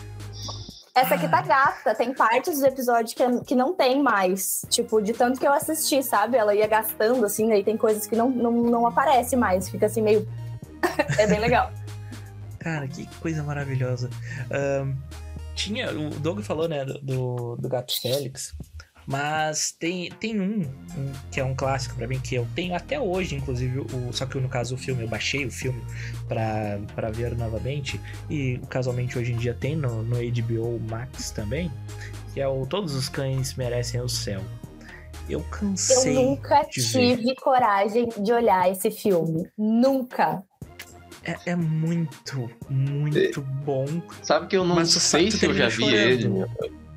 Essa 0.93 1.15
aqui 1.15 1.27
tá 1.29 1.41
gasta, 1.41 1.95
tem 1.95 2.13
partes 2.13 2.59
do 2.59 2.67
episódio 2.67 3.15
que, 3.15 3.45
que 3.45 3.55
não 3.55 3.73
tem 3.73 4.03
mais. 4.03 4.61
Tipo, 4.69 5.01
de 5.01 5.13
tanto 5.13 5.39
que 5.39 5.47
eu 5.47 5.53
assisti, 5.53 6.03
sabe? 6.03 6.35
Ela 6.35 6.53
ia 6.53 6.67
gastando, 6.67 7.25
assim, 7.25 7.51
aí 7.53 7.63
tem 7.63 7.77
coisas 7.77 8.05
que 8.05 8.15
não, 8.15 8.29
não, 8.29 8.51
não 8.51 8.85
aparece 8.85 9.37
mais. 9.37 9.69
Fica 9.69 9.85
assim, 9.85 10.01
meio. 10.01 10.27
é 11.17 11.27
bem 11.27 11.39
legal. 11.39 11.71
Cara, 12.59 12.87
que 12.87 13.07
coisa 13.19 13.41
maravilhosa. 13.41 14.09
Ahn, 14.51 14.93
tinha, 15.55 15.91
o 15.91 16.09
Doug 16.09 16.41
falou, 16.41 16.67
né, 16.67 16.83
do, 16.83 17.55
do 17.55 17.69
Gato 17.69 17.93
Félix, 18.01 18.53
mas 19.07 19.71
tem, 19.71 20.09
tem 20.19 20.39
um, 20.39 20.61
um 20.97 21.11
que 21.31 21.39
é 21.39 21.43
um 21.43 21.55
clássico 21.55 21.95
pra 21.95 22.07
mim, 22.07 22.19
que 22.19 22.35
eu 22.35 22.47
tenho 22.55 22.75
até 22.75 22.99
hoje, 22.99 23.35
inclusive, 23.35 23.79
o, 23.79 24.13
só 24.13 24.25
que 24.25 24.37
no 24.39 24.47
caso 24.49 24.75
o 24.75 24.77
filme, 24.77 25.03
eu 25.03 25.07
baixei 25.07 25.45
o 25.45 25.51
filme 25.51 25.81
pra, 26.27 26.79
pra 26.95 27.09
ver 27.11 27.35
novamente, 27.37 27.99
e 28.29 28.59
casualmente 28.69 29.17
hoje 29.17 29.33
em 29.33 29.37
dia 29.37 29.53
tem 29.53 29.75
no, 29.75 30.03
no 30.03 30.15
HBO 30.17 30.79
Max 30.89 31.31
também, 31.31 31.71
que 32.33 32.39
é 32.39 32.47
o 32.47 32.65
Todos 32.65 32.95
os 32.95 33.09
Cães 33.09 33.55
Merecem 33.55 33.99
o 34.01 34.09
Céu. 34.09 34.41
Eu 35.29 35.39
Eu 35.39 35.45
cansei. 35.49 36.13
nunca 36.13 36.63
de 36.63 36.81
ver. 36.81 37.17
tive 37.17 37.35
coragem 37.35 38.09
de 38.21 38.31
olhar 38.33 38.69
esse 38.69 38.89
filme. 38.91 39.47
Nunca. 39.57 40.43
É, 41.23 41.51
é 41.51 41.55
muito, 41.55 42.49
muito 42.69 43.41
bom. 43.63 43.85
Sabe 44.23 44.47
que 44.47 44.57
eu 44.57 44.65
não 44.65 44.83
sei 44.85 45.29
se 45.29 45.45
eu 45.45 45.53
já 45.53 45.67
vi 45.67 45.75
chorando. 45.75 45.95
ele, 45.95 46.27
meu. 46.27 46.49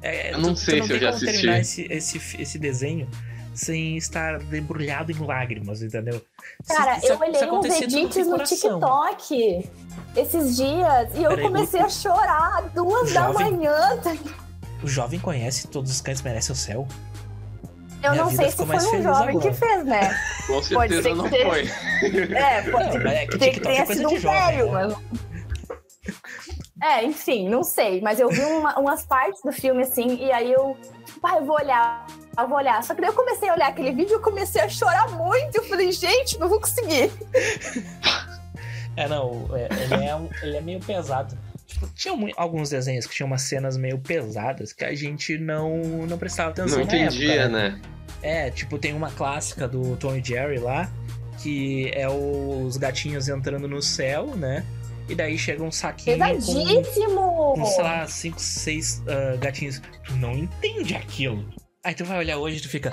É, 0.07 0.35
Eu 0.35 0.39
não 0.39 0.55
sei 0.55 0.83
se 0.83 0.91
eu 0.93 0.99
já 0.99 1.07
como 1.13 1.17
assisti. 1.17 1.33
terminar 1.33 1.61
esse, 1.61 1.83
esse, 1.91 2.19
esse 2.43 2.59
desenho 2.59 3.09
sem 3.55 3.97
estar 3.97 4.41
embrulhado 4.53 5.11
em 5.13 5.15
lágrimas, 5.19 5.81
entendeu? 5.83 6.21
Cara, 6.69 6.99
Se- 7.01 7.07
eu 7.07 7.13
se- 7.13 7.17
se 7.17 7.23
olhei 7.23 7.31
uns 7.37 7.43
acontecer, 7.43 7.87
tudo 7.87 7.99
edits 7.99 8.27
no. 8.27 8.39
TikTok 8.39 9.71
esses 10.17 10.57
dias 10.57 11.09
e 11.15 11.23
eu 11.23 11.31
Peraí, 11.31 11.45
comecei 11.45 11.81
a 11.81 11.89
chorar 11.89 12.63
duas 12.75 13.13
da 13.13 13.29
Jovem. 13.33 13.53
manhã. 13.53 14.01
O 14.83 14.89
jovem 14.89 15.19
conhece 15.21 15.67
Todos 15.69 15.91
os 15.91 16.01
Cães 16.01 16.21
Merecem 16.21 16.53
o 16.53 16.57
Céu? 16.57 16.87
Eu 18.03 18.11
Minha 18.11 18.25
não 18.25 18.31
sei 18.31 18.51
se 18.51 18.57
foi 18.57 18.77
um 18.77 19.03
jovem 19.03 19.29
agora. 19.37 19.39
que 19.39 19.53
fez, 19.55 19.85
né? 19.87 20.21
Com 20.47 20.53
Pode 20.53 20.69
certeza 20.69 21.03
ser 21.03 21.15
não 21.15 21.29
foi. 21.31 21.71
É, 22.37 22.63
pode 22.71 22.99
Não, 22.99 23.05
mas 23.05 23.13
é 23.15 23.27
que 23.27 23.39
ter 23.39 23.51
que 23.53 23.59
é 23.61 23.63
tenha 23.63 23.87
coisa 23.87 23.95
sido 24.03 24.09
de 24.11 24.15
um 24.17 24.21
jovem, 24.21 24.47
velho, 24.57 24.73
né? 24.73 24.87
mas. 25.11 25.34
É, 26.85 27.05
enfim, 27.05 27.49
não 27.49 27.63
sei. 27.65 28.01
Mas 28.03 28.21
eu 28.21 28.29
vi 28.29 28.41
uma- 28.43 28.79
umas 28.79 29.05
partes 29.07 29.41
do 29.43 29.53
filme 29.53 29.83
assim, 29.83 30.17
e 30.23 30.31
aí 30.31 30.53
eu. 30.53 30.77
Pai, 31.23 31.39
eu 31.39 31.45
vou 31.47 31.57
olhar, 31.57 32.07
eu 32.39 32.47
vou 32.49 32.59
olhar. 32.59 32.83
Só 32.85 32.95
que 32.95 33.01
daí 33.01 33.09
eu 33.11 33.15
comecei 33.15 33.49
a 33.49 33.55
olhar 33.55 33.69
aquele 33.69 33.93
vídeo 33.93 34.11
e 34.13 34.15
eu 34.15 34.21
comecei 34.21 34.61
a 34.61 34.69
chorar 34.69 35.09
muito. 35.13 35.57
Eu 35.57 35.65
falei, 35.65 35.91
gente, 35.93 36.39
não 36.39 36.49
vou 36.49 36.61
conseguir. 36.61 37.11
É, 38.97 39.09
não, 39.09 39.49
é, 39.57 39.69
ele, 39.83 40.05
é 40.07 40.15
um- 40.15 40.29
ele 40.41 40.57
é 40.57 40.61
meio 40.61 40.79
pesado. 40.79 41.37
Tipo, 41.67 41.89
tinha 41.97 42.15
alguns 42.37 42.71
desenhos 42.71 43.07
que 43.09 43.13
tinham 43.15 43.27
umas 43.27 43.43
cenas 43.43 43.77
meio 43.77 43.99
pesadas 43.99 44.73
que 44.73 44.85
a 44.85 44.95
gente 44.95 45.37
não, 45.37 45.79
não 46.07 46.17
prestava 46.17 46.51
atenção 46.51 46.79
Não 46.79 46.87
na 46.87 46.97
entendia, 46.97 47.33
época, 47.33 47.49
né? 47.49 47.81
É, 48.23 48.51
tipo, 48.53 48.79
tem 48.79 48.95
uma 48.95 49.11
clássica 49.11 49.67
do 49.67 49.97
Tom 49.97 50.15
e 50.15 50.23
Jerry 50.23 50.59
lá, 50.59 50.89
que 51.43 51.91
é 51.93 52.09
os 52.09 52.77
gatinhos 52.77 53.29
entrando 53.29 53.67
no 53.67 53.83
céu, 53.83 54.27
né? 54.37 54.65
E 55.09 55.15
daí 55.15 55.37
chega 55.39 55.63
um 55.63 55.71
saquinho 55.71 56.19
com, 56.19 56.25
Pesadíssimo! 56.25 57.55
com, 57.55 57.65
sei 57.67 57.83
lá, 57.85 58.07
cinco, 58.07 58.41
seis 58.41 59.03
ah, 59.07 59.37
gatinhos. 59.37 59.81
Tu 60.05 60.15
não 60.17 60.33
entende 60.33 60.95
aquilo. 60.95 61.45
Aí 61.85 61.95
tu 61.95 62.05
vai 62.05 62.19
olhar 62.19 62.39
hoje 62.39 62.57
e 62.57 62.61
tu 62.63 62.69
fica, 62.71 62.91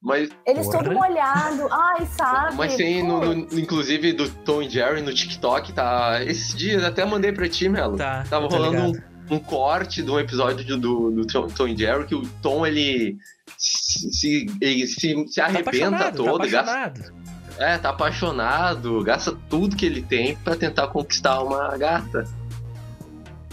Mas, 0.00 0.28
Eles 0.46 0.66
Porra. 0.66 0.84
todo 0.84 0.94
molhado. 0.94 1.66
Ai, 1.72 2.06
sabe? 2.16 2.54
mas 2.54 2.76
tem, 2.76 3.02
no, 3.02 3.34
no- 3.34 3.58
inclusive, 3.58 4.12
do 4.12 4.28
Tom 4.30 4.62
e 4.62 4.70
Jerry 4.70 5.02
no 5.02 5.12
TikTok, 5.12 5.72
tá. 5.72 6.22
Esses 6.24 6.54
dias 6.54 6.84
até 6.84 7.04
mandei 7.04 7.32
pra 7.32 7.48
ti, 7.48 7.68
Melo. 7.68 7.96
tá. 7.96 8.24
Tava 8.30 8.48
tô 8.48 8.56
rolando 8.56 8.92
ligado. 8.92 9.04
um, 9.30 9.34
um 9.34 9.38
corte 9.40 10.02
de 10.02 10.10
um 10.10 10.20
episódio 10.20 10.64
do, 10.64 10.78
do, 10.78 11.10
do 11.10 11.26
Tom, 11.26 11.48
Tom 11.48 11.66
e 11.66 11.76
Jerry 11.76 12.06
que 12.06 12.14
o 12.14 12.22
Tom 12.40 12.64
ele 12.64 13.16
se, 13.58 14.12
se, 14.12 14.46
ele 14.60 14.86
se, 14.86 15.26
se 15.26 15.34
Tá 15.34 15.46
arrebenta 15.46 15.70
apaixonado, 15.70 16.16
todo, 16.16 16.38
tá 16.38 16.46
gasta. 16.46 17.14
É, 17.58 17.78
tá 17.78 17.90
apaixonado, 17.90 19.02
gasta 19.02 19.32
tudo 19.48 19.76
que 19.76 19.86
ele 19.86 20.02
tem 20.02 20.36
pra 20.36 20.56
tentar 20.56 20.88
conquistar 20.88 21.40
uma 21.42 21.76
gata. 21.76 22.26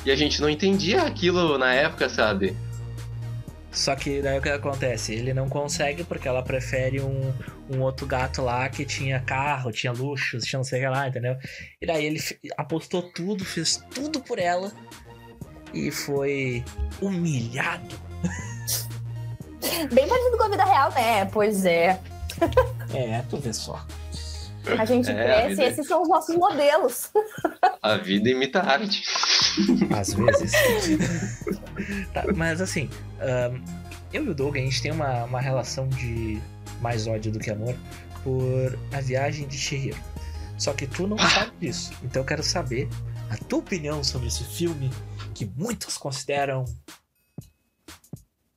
E 0.05 0.11
a 0.11 0.15
gente 0.15 0.41
não 0.41 0.49
entendia 0.49 1.03
aquilo 1.03 1.57
na 1.57 1.73
época, 1.73 2.09
sabe? 2.09 2.55
Só 3.71 3.95
que 3.95 4.21
daí 4.21 4.37
o 4.37 4.41
que 4.41 4.49
acontece? 4.49 5.13
Ele 5.13 5.33
não 5.33 5.47
consegue 5.47 6.03
porque 6.03 6.27
ela 6.27 6.43
prefere 6.43 6.99
um, 6.99 7.33
um 7.69 7.81
outro 7.81 8.05
gato 8.05 8.41
lá 8.41 8.67
que 8.67 8.83
tinha 8.83 9.19
carro, 9.21 9.71
tinha 9.71 9.93
luxos, 9.93 10.43
tinha 10.43 10.57
não 10.57 10.63
sei 10.63 10.79
o 10.79 10.83
que 10.83 10.89
lá, 10.89 11.07
entendeu? 11.07 11.37
E 11.79 11.85
daí 11.85 12.05
ele 12.05 12.19
apostou 12.57 13.03
tudo, 13.03 13.45
fez 13.45 13.81
tudo 13.93 14.19
por 14.19 14.39
ela 14.39 14.71
e 15.73 15.89
foi 15.89 16.65
humilhado. 17.01 17.95
Bem 19.93 20.07
parecido 20.07 20.37
com 20.37 20.43
a 20.43 20.49
vida 20.49 20.65
real, 20.65 20.91
né? 20.91 21.25
Pois 21.25 21.63
é. 21.63 21.99
É, 22.93 23.21
tu 23.29 23.37
vê 23.37 23.53
só. 23.53 23.85
A 24.77 24.85
gente 24.85 25.09
É, 25.09 25.13
a 25.13 25.15
cresce 25.23 25.47
vida 25.49 25.61
e 25.61 25.65
é- 25.65 25.69
esses 25.69 25.87
são 25.87 26.01
os 26.03 26.09
nossos 26.09 26.35
modelos. 26.35 27.09
A 27.81 27.97
vida 27.97 28.29
imita 28.29 28.59
a 28.59 28.73
arte. 28.73 29.03
Às 29.97 30.13
vezes. 30.13 30.51
Tá, 32.13 32.25
mas 32.35 32.61
assim, 32.61 32.87
ahn, 33.19 33.59
eu 34.13 34.25
e 34.25 34.29
o 34.29 34.35
Doug, 34.35 34.55
a 34.55 34.59
gente 34.59 34.79
tem 34.81 34.91
uma, 34.91 35.23
uma 35.23 35.41
relação 35.41 35.87
de 35.87 36.39
mais 36.79 37.07
ódio 37.07 37.31
do 37.31 37.39
que 37.39 37.49
amor 37.49 37.75
por 38.23 38.77
A 38.95 39.01
Viagem 39.01 39.47
de 39.47 39.57
Chihiro. 39.57 39.97
Só 40.59 40.73
que 40.73 40.85
tu 40.85 41.07
não 41.07 41.17
sabe 41.17 41.51
disso. 41.59 41.91
Então 42.03 42.21
eu 42.21 42.25
quero 42.25 42.43
saber 42.43 42.87
a 43.31 43.37
tua 43.37 43.59
opinião 43.59 44.03
sobre 44.03 44.27
esse 44.27 44.43
filme 44.43 44.91
que 45.33 45.45
muitos 45.57 45.97
consideram 45.97 46.65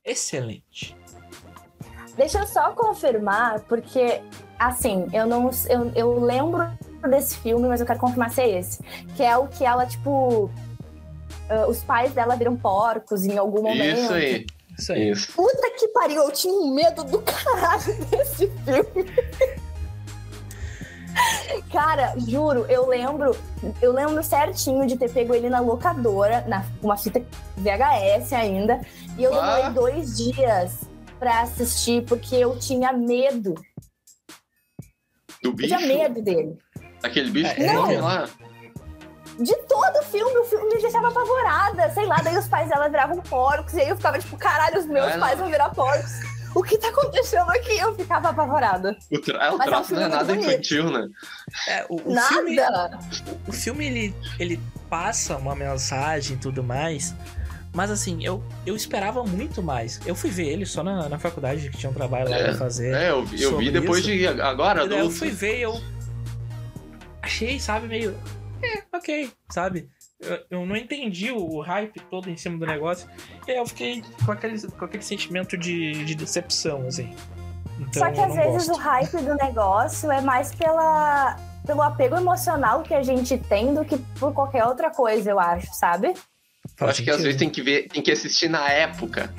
excelente. 0.03 0.95
Deixa 2.17 2.39
eu 2.39 2.47
só 2.47 2.71
confirmar, 2.71 3.59
porque, 3.61 4.21
assim, 4.57 5.07
eu 5.11 5.25
não. 5.25 5.49
Eu, 5.67 5.91
eu 5.95 6.19
lembro 6.23 6.65
desse 7.09 7.37
filme, 7.37 7.67
mas 7.67 7.79
eu 7.81 7.85
quero 7.85 7.99
confirmar 7.99 8.31
se 8.31 8.41
é 8.41 8.59
esse. 8.59 8.81
Que 9.15 9.23
é 9.23 9.37
o 9.37 9.47
que 9.47 9.65
ela, 9.65 9.85
tipo. 9.85 10.49
ah, 11.49 11.67
os 11.67 11.83
pais 11.83 12.13
dela 12.13 12.35
viram 12.35 12.55
porcos 12.55 13.25
em 13.25 13.37
algum 13.37 13.61
momento. 13.61 13.99
Isso 13.99 14.13
aí. 14.13 14.45
Isso 14.77 14.91
aí. 14.93 15.09
Isso. 15.11 15.33
Puta 15.33 15.71
que 15.77 15.87
pariu, 15.89 16.23
eu 16.23 16.31
tinha 16.31 16.53
um 16.53 16.73
medo 16.73 17.03
do 17.03 17.21
caralho 17.21 17.95
desse 18.09 18.47
filme. 18.47 19.11
Cara, 21.71 22.13
juro, 22.17 22.65
eu 22.67 22.87
lembro, 22.87 23.35
eu 23.81 23.93
lembro 23.93 24.21
certinho 24.21 24.85
de 24.85 24.97
ter 24.97 25.09
pego 25.09 25.33
ele 25.33 25.49
na 25.49 25.59
locadora, 25.59 26.43
na 26.47 26.65
uma 26.83 26.97
fita 26.97 27.21
VHS 27.57 28.33
ainda, 28.33 28.81
e 29.17 29.23
eu 29.23 29.33
Ah. 29.33 29.69
demorei 29.69 29.73
dois 29.73 30.17
dias 30.17 30.81
pra 31.19 31.41
assistir 31.41 32.03
porque 32.05 32.35
eu 32.35 32.57
tinha 32.59 32.91
medo, 32.93 33.53
Do 35.41 35.49
eu 35.49 35.53
bicho. 35.53 35.75
tinha 35.75 35.87
medo 35.87 36.21
dele. 36.21 36.57
Aquele 37.03 37.29
bicho 37.31 37.51
É, 37.51 37.55
que 37.55 37.63
não. 37.67 37.83
come 37.83 37.97
lá. 37.97 38.29
De 39.37 39.53
todo 39.67 39.99
o 39.99 40.03
filme, 40.03 40.37
o 40.37 40.45
filme 40.45 40.73
me 40.75 40.81
deixava 40.81 41.09
apavorada, 41.09 41.89
sei 41.91 42.05
lá, 42.05 42.15
daí 42.17 42.37
os 42.37 42.47
pais 42.47 42.69
dela 42.69 42.87
viravam 42.87 43.21
porcos, 43.21 43.73
e 43.73 43.81
aí 43.81 43.89
eu 43.89 43.97
ficava 43.97 44.17
tipo, 44.17 44.37
caralho, 44.37 44.79
os 44.79 44.85
meus 44.85 45.11
não. 45.11 45.19
pais 45.19 45.37
vão 45.37 45.49
virar 45.49 45.69
porcos. 45.71 46.11
O 46.55 46.63
que 46.63 46.77
tá 46.77 46.87
acontecendo 46.87 47.49
aqui? 47.51 47.77
Eu 47.77 47.93
ficava 47.95 48.29
apavorada. 48.29 48.95
O, 49.11 49.19
tra... 49.19 49.43
é, 49.45 49.51
o 49.51 49.57
Mas 49.57 49.67
é 49.67 49.69
um 49.69 49.71
traço 49.73 49.93
não 49.93 49.99
é 49.99 50.03
filme 50.05 50.15
nada 50.15 50.23
bonito. 50.33 50.49
infantil, 50.49 50.89
né? 50.89 51.07
É, 51.67 51.85
o, 51.89 51.95
o 52.09 52.13
Nada! 52.13 52.29
filme, 52.29 52.57
o 53.45 53.51
filme 53.51 53.85
ele, 53.87 54.15
ele 54.39 54.59
passa 54.89 55.35
uma 55.35 55.53
mensagem 55.53 56.37
e 56.37 56.39
tudo 56.39 56.63
mais. 56.63 57.13
Mas 57.75 57.91
assim, 57.91 58.23
eu, 58.23 58.41
eu 58.65 58.75
esperava 58.75 59.21
muito 59.23 59.61
mais. 59.61 59.99
Eu 60.05 60.15
fui 60.15 60.29
ver 60.31 60.47
ele 60.47 60.65
só 60.65 60.81
na, 60.81 61.09
na 61.09 61.19
faculdade, 61.19 61.69
que 61.69 61.77
tinha 61.77 61.89
um 61.89 61.93
trabalho 61.93 62.29
lá 62.29 62.37
É, 62.37 62.43
pra 62.45 62.53
fazer. 62.55 62.93
É, 62.95 63.11
eu, 63.11 63.25
vi- 63.25 63.41
eu 63.41 63.57
vi 63.57 63.69
depois 63.69 63.99
isso. 63.99 64.07
de. 64.09 64.25
Agora, 64.41 64.83
eu 64.85 65.11
fui 65.11 65.29
ver 65.29 65.57
e 65.59 65.61
eu 65.63 65.79
achei, 67.21 67.59
sabe, 67.59 67.87
meio. 67.87 68.17
É, 68.63 68.83
ok, 68.95 69.29
sabe? 69.51 69.89
Eu, 70.19 70.39
eu 70.49 70.65
não 70.65 70.75
entendi 70.75 71.31
o 71.31 71.59
hype 71.59 71.99
todo 72.09 72.29
em 72.29 72.37
cima 72.37 72.57
do 72.57 72.65
negócio. 72.65 73.07
E 73.47 73.51
aí 73.51 73.57
eu 73.57 73.67
fiquei 73.67 74.01
com 74.25 74.31
aquele, 74.31 74.61
com 74.71 74.85
aquele 74.85 75.03
sentimento 75.03 75.57
de, 75.57 76.05
de 76.05 76.15
decepção, 76.15 76.87
assim. 76.87 77.13
Então, 77.77 78.03
Só 78.03 78.09
que 78.11 78.21
às 78.21 78.33
vezes 78.33 78.67
gosto. 78.67 78.79
o 78.79 78.81
hype 78.81 79.17
do 79.17 79.35
negócio 79.35 80.09
é 80.09 80.21
mais 80.21 80.55
pela, 80.55 81.35
pelo 81.65 81.81
apego 81.81 82.15
emocional 82.15 82.81
que 82.83 82.93
a 82.93 83.03
gente 83.03 83.37
tem 83.37 83.73
do 83.73 83.83
que 83.83 83.97
por 84.17 84.33
qualquer 84.33 84.63
outra 84.65 84.89
coisa, 84.89 85.29
eu 85.29 85.39
acho, 85.39 85.67
sabe? 85.73 86.13
Eu 86.65 86.69
Faz 86.77 86.91
acho 86.91 87.03
que 87.03 87.09
às 87.09 87.17
sentido. 87.17 87.23
vezes 87.23 87.39
tem 87.39 87.49
que 87.49 87.61
ver, 87.61 87.87
tem 87.87 88.01
que 88.01 88.11
assistir 88.11 88.49
na 88.49 88.69
época. 88.69 89.33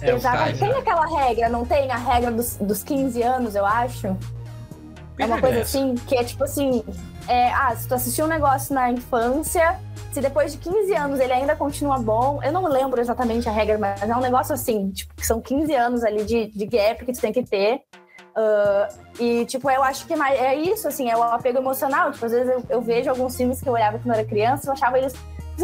É, 0.00 0.12
o 0.12 0.16
Exatamente. 0.16 0.58
hype, 0.60 0.70
Tem 0.70 0.80
aquela 0.80 1.06
regra, 1.06 1.48
não 1.48 1.64
tem? 1.64 1.90
A 1.90 1.96
regra 1.96 2.30
dos, 2.30 2.56
dos 2.56 2.82
15 2.84 3.22
anos, 3.22 3.54
eu 3.54 3.66
acho. 3.66 4.16
É 5.18 5.26
uma 5.26 5.40
coisa 5.40 5.56
é 5.56 5.60
essa? 5.60 5.78
assim, 5.78 5.94
que 6.06 6.14
é 6.14 6.22
tipo 6.22 6.44
assim: 6.44 6.84
é, 7.26 7.50
ah, 7.52 7.74
se 7.74 7.88
tu 7.88 7.94
assistiu 7.94 8.26
um 8.26 8.28
negócio 8.28 8.72
na 8.74 8.90
infância, 8.92 9.80
se 10.12 10.20
depois 10.20 10.52
de 10.52 10.58
15 10.58 10.94
anos 10.94 11.18
ele 11.18 11.32
ainda 11.32 11.56
continua 11.56 11.98
bom, 11.98 12.40
eu 12.44 12.52
não 12.52 12.68
lembro 12.68 13.00
exatamente 13.00 13.48
a 13.48 13.52
regra, 13.52 13.76
mas 13.78 14.00
é 14.02 14.14
um 14.16 14.20
negócio 14.20 14.54
assim, 14.54 14.90
tipo, 14.90 15.12
que 15.16 15.26
são 15.26 15.40
15 15.40 15.74
anos 15.74 16.04
ali 16.04 16.24
de, 16.24 16.46
de 16.46 16.66
gap 16.66 17.04
que 17.04 17.12
tu 17.12 17.20
tem 17.20 17.32
que 17.32 17.42
ter. 17.42 17.80
Ah, 18.36 18.88
e, 19.18 19.44
tipo, 19.46 19.68
eu 19.68 19.82
acho 19.82 20.06
que 20.06 20.12
é, 20.12 20.16
mais, 20.16 20.38
é 20.40 20.54
isso, 20.54 20.86
assim, 20.86 21.10
é 21.10 21.16
o 21.16 21.22
apego 21.24 21.58
emocional. 21.58 22.12
Tipo, 22.12 22.26
às 22.26 22.32
vezes 22.32 22.48
eu, 22.48 22.62
eu 22.68 22.80
vejo 22.80 23.10
alguns 23.10 23.36
filmes 23.36 23.60
que 23.60 23.68
eu 23.68 23.72
olhava 23.72 23.98
quando 23.98 24.14
eu 24.14 24.20
era 24.20 24.24
criança 24.24 24.66
e 24.66 24.68
eu 24.68 24.72
achava 24.74 24.96
eles 24.96 25.12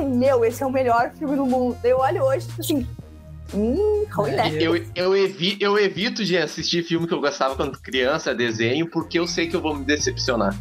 assim, 0.01 0.09
meu, 0.17 0.45
esse 0.45 0.63
é 0.63 0.67
o 0.67 0.71
melhor 0.71 1.13
filme 1.19 1.37
do 1.37 1.47
mundo. 1.47 1.77
Eu 1.85 1.99
olho 1.99 2.23
hoje, 2.23 2.47
tipo 2.47 2.61
assim, 2.61 2.87
hum? 3.53 4.05
É, 4.29 4.63
Eu, 4.63 4.85
eu, 4.95 5.17
evi, 5.17 5.57
eu 5.61 5.79
evito 5.79 6.25
de 6.25 6.37
assistir 6.37 6.83
filme 6.83 7.07
que 7.07 7.15
eu 7.15 7.21
gostava 7.21 7.55
quando 7.57 7.79
criança, 7.81 8.35
desenho, 8.35 8.89
porque 8.91 9.19
eu 9.19 9.27
sei 9.27 9.49
que 9.49 9.57
eu 9.57 9.61
vou 9.61 9.75
me 9.75 9.85
decepcionar. 9.85 10.55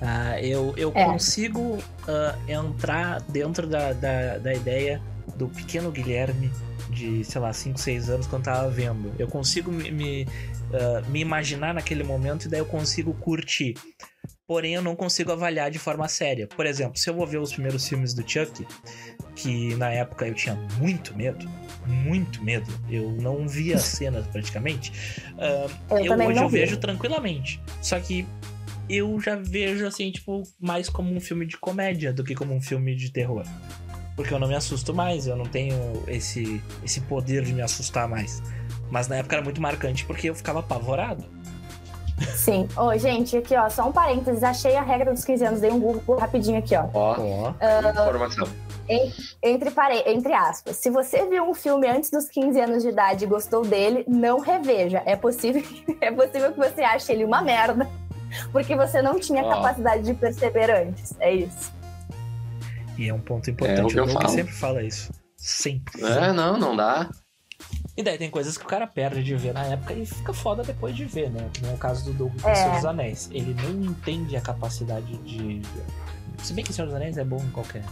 Ah, 0.00 0.40
eu 0.40 0.74
eu 0.76 0.90
É. 0.94 1.04
consigo 1.04 1.78
ah, 2.08 2.36
entrar 2.48 3.20
dentro 3.22 3.66
da, 3.66 3.92
da, 3.92 4.38
da 4.38 4.52
ideia 4.54 5.00
do 5.36 5.48
pequeno 5.48 5.90
Guilherme 5.92 6.50
de, 6.90 7.24
sei 7.24 7.40
lá, 7.40 7.52
5, 7.52 7.78
6 7.78 8.10
anos 8.10 8.26
quando 8.26 8.44
tava 8.44 8.68
vendo. 8.68 9.12
Eu 9.18 9.28
consigo 9.28 9.70
me, 9.70 9.90
me, 9.92 10.28
ah, 10.74 11.02
me 11.08 11.20
imaginar 11.20 11.72
naquele 11.72 12.02
momento 12.02 12.46
e 12.46 12.48
daí 12.48 12.60
eu 12.60 12.66
consigo 12.66 13.14
curtir. 13.14 13.76
Porém, 14.52 14.74
eu 14.74 14.82
não 14.82 14.94
consigo 14.94 15.32
avaliar 15.32 15.70
de 15.70 15.78
forma 15.78 16.06
séria. 16.08 16.46
Por 16.46 16.66
exemplo, 16.66 16.98
se 16.98 17.08
eu 17.08 17.14
vou 17.14 17.26
ver 17.26 17.38
os 17.38 17.54
primeiros 17.54 17.88
filmes 17.88 18.12
do 18.12 18.20
Chuck, 18.30 18.66
que 19.34 19.74
na 19.76 19.90
época 19.90 20.26
eu 20.28 20.34
tinha 20.34 20.54
muito 20.78 21.16
medo, 21.16 21.48
muito 21.86 22.44
medo, 22.44 22.70
eu 22.90 23.12
não 23.12 23.48
via 23.48 23.76
as 23.76 23.82
cenas 23.96 24.26
praticamente. 24.26 24.92
ah, 25.38 25.66
Eu, 25.92 26.04
eu 26.04 26.12
hoje 26.28 26.38
eu 26.42 26.48
vi. 26.50 26.58
vejo 26.58 26.76
tranquilamente. 26.76 27.62
Só 27.80 27.98
que 27.98 28.26
eu 28.90 29.18
já 29.22 29.36
vejo 29.36 29.86
assim, 29.86 30.10
tipo, 30.10 30.42
mais 30.60 30.90
como 30.90 31.10
um 31.14 31.18
filme 31.18 31.46
de 31.46 31.56
comédia 31.56 32.12
do 32.12 32.22
que 32.22 32.34
como 32.34 32.52
um 32.54 32.60
filme 32.60 32.94
de 32.94 33.10
terror. 33.10 33.46
Porque 34.14 34.34
eu 34.34 34.38
não 34.38 34.48
me 34.48 34.54
assusto 34.54 34.92
mais, 34.92 35.26
eu 35.26 35.34
não 35.34 35.46
tenho 35.46 35.74
esse, 36.06 36.60
esse 36.84 37.00
poder 37.00 37.42
de 37.42 37.54
me 37.54 37.62
assustar 37.62 38.06
mais. 38.06 38.42
Mas 38.90 39.08
na 39.08 39.16
época 39.16 39.34
era 39.34 39.42
muito 39.42 39.62
marcante 39.62 40.04
porque 40.04 40.28
eu 40.28 40.34
ficava 40.34 40.60
apavorado. 40.60 41.24
Sim. 42.36 42.68
Ô, 42.76 42.96
gente, 42.96 43.36
aqui, 43.36 43.54
ó, 43.56 43.68
só 43.68 43.88
um 43.88 43.92
parênteses. 43.92 44.42
Achei 44.42 44.76
a 44.76 44.82
regra 44.82 45.12
dos 45.12 45.24
15 45.24 45.44
anos, 45.44 45.60
dei 45.60 45.70
um 45.70 45.80
Google 45.80 46.16
rapidinho 46.18 46.58
aqui, 46.58 46.74
ó. 46.76 46.86
Ó, 46.92 47.16
Ó. 47.18 47.50
informação. 48.08 48.48
Entre, 49.42 49.70
pare... 49.70 50.02
Entre 50.06 50.32
aspas, 50.32 50.76
se 50.76 50.90
você 50.90 51.24
viu 51.26 51.44
um 51.48 51.54
filme 51.54 51.88
antes 51.88 52.10
dos 52.10 52.28
15 52.28 52.60
anos 52.60 52.82
de 52.82 52.90
idade 52.90 53.24
e 53.24 53.26
gostou 53.28 53.62
dele, 53.64 54.04
não 54.06 54.38
reveja. 54.40 55.02
É 55.06 55.16
possível, 55.16 55.62
é 56.00 56.10
possível 56.10 56.52
que 56.52 56.58
você 56.58 56.82
ache 56.82 57.12
ele 57.12 57.24
uma 57.24 57.40
merda, 57.42 57.88
porque 58.50 58.76
você 58.76 59.00
não 59.00 59.18
tinha 59.18 59.42
Ó. 59.44 59.48
capacidade 59.50 60.02
de 60.02 60.14
perceber 60.14 60.70
antes. 60.70 61.14
É 61.20 61.32
isso. 61.32 61.72
E 62.98 63.08
é 63.08 63.14
um 63.14 63.20
ponto 63.20 63.48
É 63.48 63.50
o 63.50 63.52
importante. 63.52 63.92
que 63.94 63.98
eu 63.98 64.04
o 64.04 64.06
Doug 64.06 64.16
falo. 64.22 64.28
sempre 64.34 64.52
fala 64.52 64.82
isso. 64.82 65.10
Sempre. 65.36 66.04
É, 66.04 66.32
não, 66.32 66.58
não 66.58 66.76
dá. 66.76 67.08
E 67.96 68.02
daí 68.02 68.16
tem 68.16 68.30
coisas 68.30 68.56
que 68.56 68.64
o 68.64 68.68
cara 68.68 68.86
perde 68.86 69.22
de 69.22 69.36
ver 69.36 69.52
na 69.52 69.64
época 69.64 69.92
e 69.92 70.06
fica 70.06 70.32
foda 70.32 70.62
depois 70.62 70.96
de 70.96 71.04
ver, 71.04 71.30
né? 71.30 71.48
Que 71.52 71.62
nem 71.62 71.74
o 71.74 71.78
caso 71.78 72.04
do 72.04 72.12
Doug 72.12 72.32
É. 72.44 72.54
Senhor 72.54 72.74
dos 72.74 72.84
Anéis. 72.86 73.28
Ele 73.30 73.54
nem 73.54 73.90
entende 73.90 74.36
a 74.36 74.40
capacidade 74.40 75.16
de. 75.18 75.60
Se 76.42 76.54
bem 76.54 76.64
que 76.64 76.72
Senhor 76.72 76.86
dos 76.86 76.96
Anéis 76.96 77.18
é 77.18 77.24
bom 77.24 77.36
em 77.36 77.50
qualquer. 77.50 77.84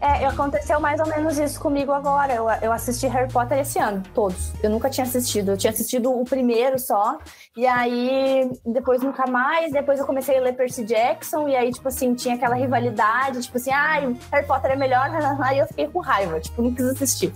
É, 0.00 0.24
aconteceu 0.26 0.78
mais 0.78 1.00
ou 1.00 1.06
menos 1.06 1.38
isso 1.38 1.58
comigo 1.58 1.92
agora. 1.92 2.32
Eu, 2.32 2.48
eu 2.62 2.72
assisti 2.72 3.06
Harry 3.08 3.30
Potter 3.32 3.58
esse 3.58 3.80
ano, 3.80 4.02
todos. 4.14 4.52
Eu 4.62 4.70
nunca 4.70 4.88
tinha 4.88 5.04
assistido. 5.04 5.50
Eu 5.50 5.56
tinha 5.56 5.72
assistido 5.72 6.12
o 6.12 6.24
primeiro 6.24 6.78
só. 6.78 7.18
E 7.56 7.66
aí, 7.66 8.48
depois 8.64 9.02
nunca 9.02 9.26
mais. 9.26 9.72
Depois 9.72 9.98
eu 9.98 10.06
comecei 10.06 10.38
a 10.38 10.40
ler 10.40 10.54
Percy 10.54 10.84
Jackson. 10.84 11.48
E 11.48 11.56
aí, 11.56 11.72
tipo 11.72 11.88
assim, 11.88 12.14
tinha 12.14 12.36
aquela 12.36 12.54
rivalidade. 12.54 13.42
Tipo 13.42 13.56
assim, 13.56 13.72
ai, 13.72 14.16
Harry 14.30 14.46
Potter 14.46 14.70
é 14.70 14.76
melhor. 14.76 15.10
Aí 15.42 15.58
eu 15.58 15.66
fiquei 15.66 15.88
com 15.88 15.98
raiva. 15.98 16.38
Tipo, 16.40 16.62
não 16.62 16.72
quis 16.72 16.86
assistir. 16.86 17.32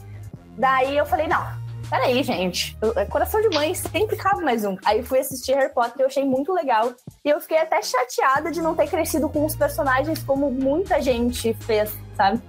Daí 0.57 0.97
eu 0.97 1.07
falei, 1.07 1.29
não, 1.29 1.45
peraí, 1.89 2.23
gente. 2.23 2.77
É 2.97 3.05
Coração 3.05 3.41
de 3.41 3.49
mãe 3.51 3.75
sempre 3.75 4.17
cabe 4.17 4.43
mais 4.43 4.65
um. 4.65 4.77
Aí 4.85 5.03
fui 5.03 5.19
assistir 5.19 5.55
Harry 5.55 5.73
Potter 5.73 5.95
e 5.99 6.03
eu 6.03 6.07
achei 6.07 6.25
muito 6.25 6.53
legal. 6.53 6.93
E 7.25 7.29
eu 7.29 7.41
fiquei 7.41 7.59
até 7.59 7.83
chateada 7.83 8.51
de 8.51 8.61
não 8.61 8.75
ter 8.75 8.89
crescido 8.89 9.29
com 9.29 9.45
os 9.45 9.57
personagens 9.57 10.23
como 10.23 10.51
muita 10.51 11.01
gente 11.01 11.55
fez, 11.61 11.93
sabe? 12.17 12.41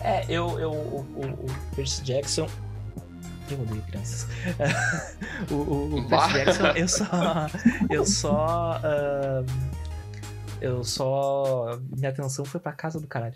É, 0.00 0.24
eu. 0.28 0.58
eu 0.60 0.70
o, 0.70 1.06
o, 1.16 1.46
o 1.46 1.74
Percy 1.74 2.02
Jackson. 2.02 2.46
Eu 3.50 3.60
odeio 3.60 3.82
crianças. 3.82 4.26
o, 5.50 5.54
o, 5.54 5.98
o. 5.98 6.08
Percy 6.08 6.32
Jackson, 6.32 6.66
eu 6.76 6.88
só. 6.88 7.06
Eu 7.90 8.06
só. 8.06 8.80
ahn, 8.84 9.46
eu 10.60 10.84
só. 10.84 11.78
Minha 11.96 12.10
atenção 12.10 12.44
foi 12.44 12.60
pra 12.60 12.72
casa 12.72 13.00
do 13.00 13.06
caralho. 13.06 13.34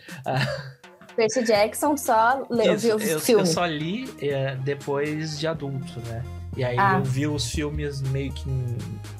Percy 1.19 1.43
Jackson 1.43 1.97
só 1.97 2.47
leu, 2.49 2.75
Isso, 2.75 2.87
viu 2.87 2.97
os 2.97 3.03
eu, 3.03 3.09
eu 3.15 3.21
filmes. 3.21 3.49
só 3.49 3.67
li 3.67 4.09
é, 4.23 4.55
depois 4.57 5.37
de 5.39 5.49
adulto, 5.49 5.99
né? 6.07 6.23
E 6.57 6.65
aí 6.65 6.77
Ah. 6.79 6.95
eu 6.99 7.03
vi 7.05 7.27
os 7.27 7.51
filmes 7.51 8.01
meio 8.01 8.33
que 8.33 8.49
em, 8.49 8.77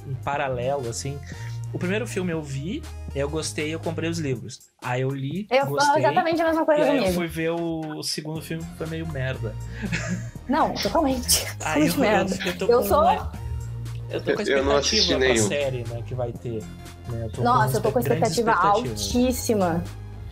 em 0.07 0.15
paralelo, 0.25 0.89
assim. 0.89 1.19
O 1.73 1.79
primeiro 1.79 2.07
filme 2.07 2.33
eu 2.33 2.41
vi, 2.43 2.83
eu 3.15 3.29
gostei, 3.29 3.75
eu 3.75 3.81
comprei 3.81 4.09
os 4.09 4.19
livros. 4.19 4.61
Aí 4.81 5.03
eu 5.03 5.11
li, 5.11 5.47
Eu 5.51 5.67
gostei. 5.67 5.99
exatamente 6.05 6.41
a 6.41 6.45
mesma 6.47 6.63
E 6.63 6.65
coisa 6.67 6.83
eu 6.83 6.87
comigo. 6.99 7.13
fui 7.15 7.27
ver 7.27 7.51
o, 7.51 7.81
o 7.99 8.03
segundo 8.05 8.41
filme 8.41 8.63
que 8.65 8.79
foi 8.79 8.87
meio 8.87 9.07
merda. 9.09 9.55
Não, 10.49 10.73
totalmente. 10.75 11.47
Aí 11.65 11.89
eu, 11.89 11.97
merda. 11.99 12.35
eu, 12.41 12.47
eu 12.47 12.59
tô 12.59 12.67
Eu 12.67 12.79
com 12.83 12.89
sou- 12.89 13.03
uma- 13.03 13.33
Eu 14.09 14.21
tô 14.23 14.33
com 14.35 14.41
a 14.41 14.45
Eu 14.45 14.65
não 14.65 14.77
assisti 14.77 14.97
expectativa 14.97 15.19
pra 15.19 15.29
nenhum. 15.35 15.49
série, 15.49 15.85
né, 15.95 16.03
que 16.07 16.15
vai 16.15 16.33
ter. 16.33 16.63
Né? 17.09 17.25
Eu 17.25 17.31
tô 17.33 17.43
Nossa, 17.43 17.77
eu 17.77 17.81
tô 17.83 17.93
com 17.93 17.99
expectativa 17.99 18.53
altíssima. 18.53 19.85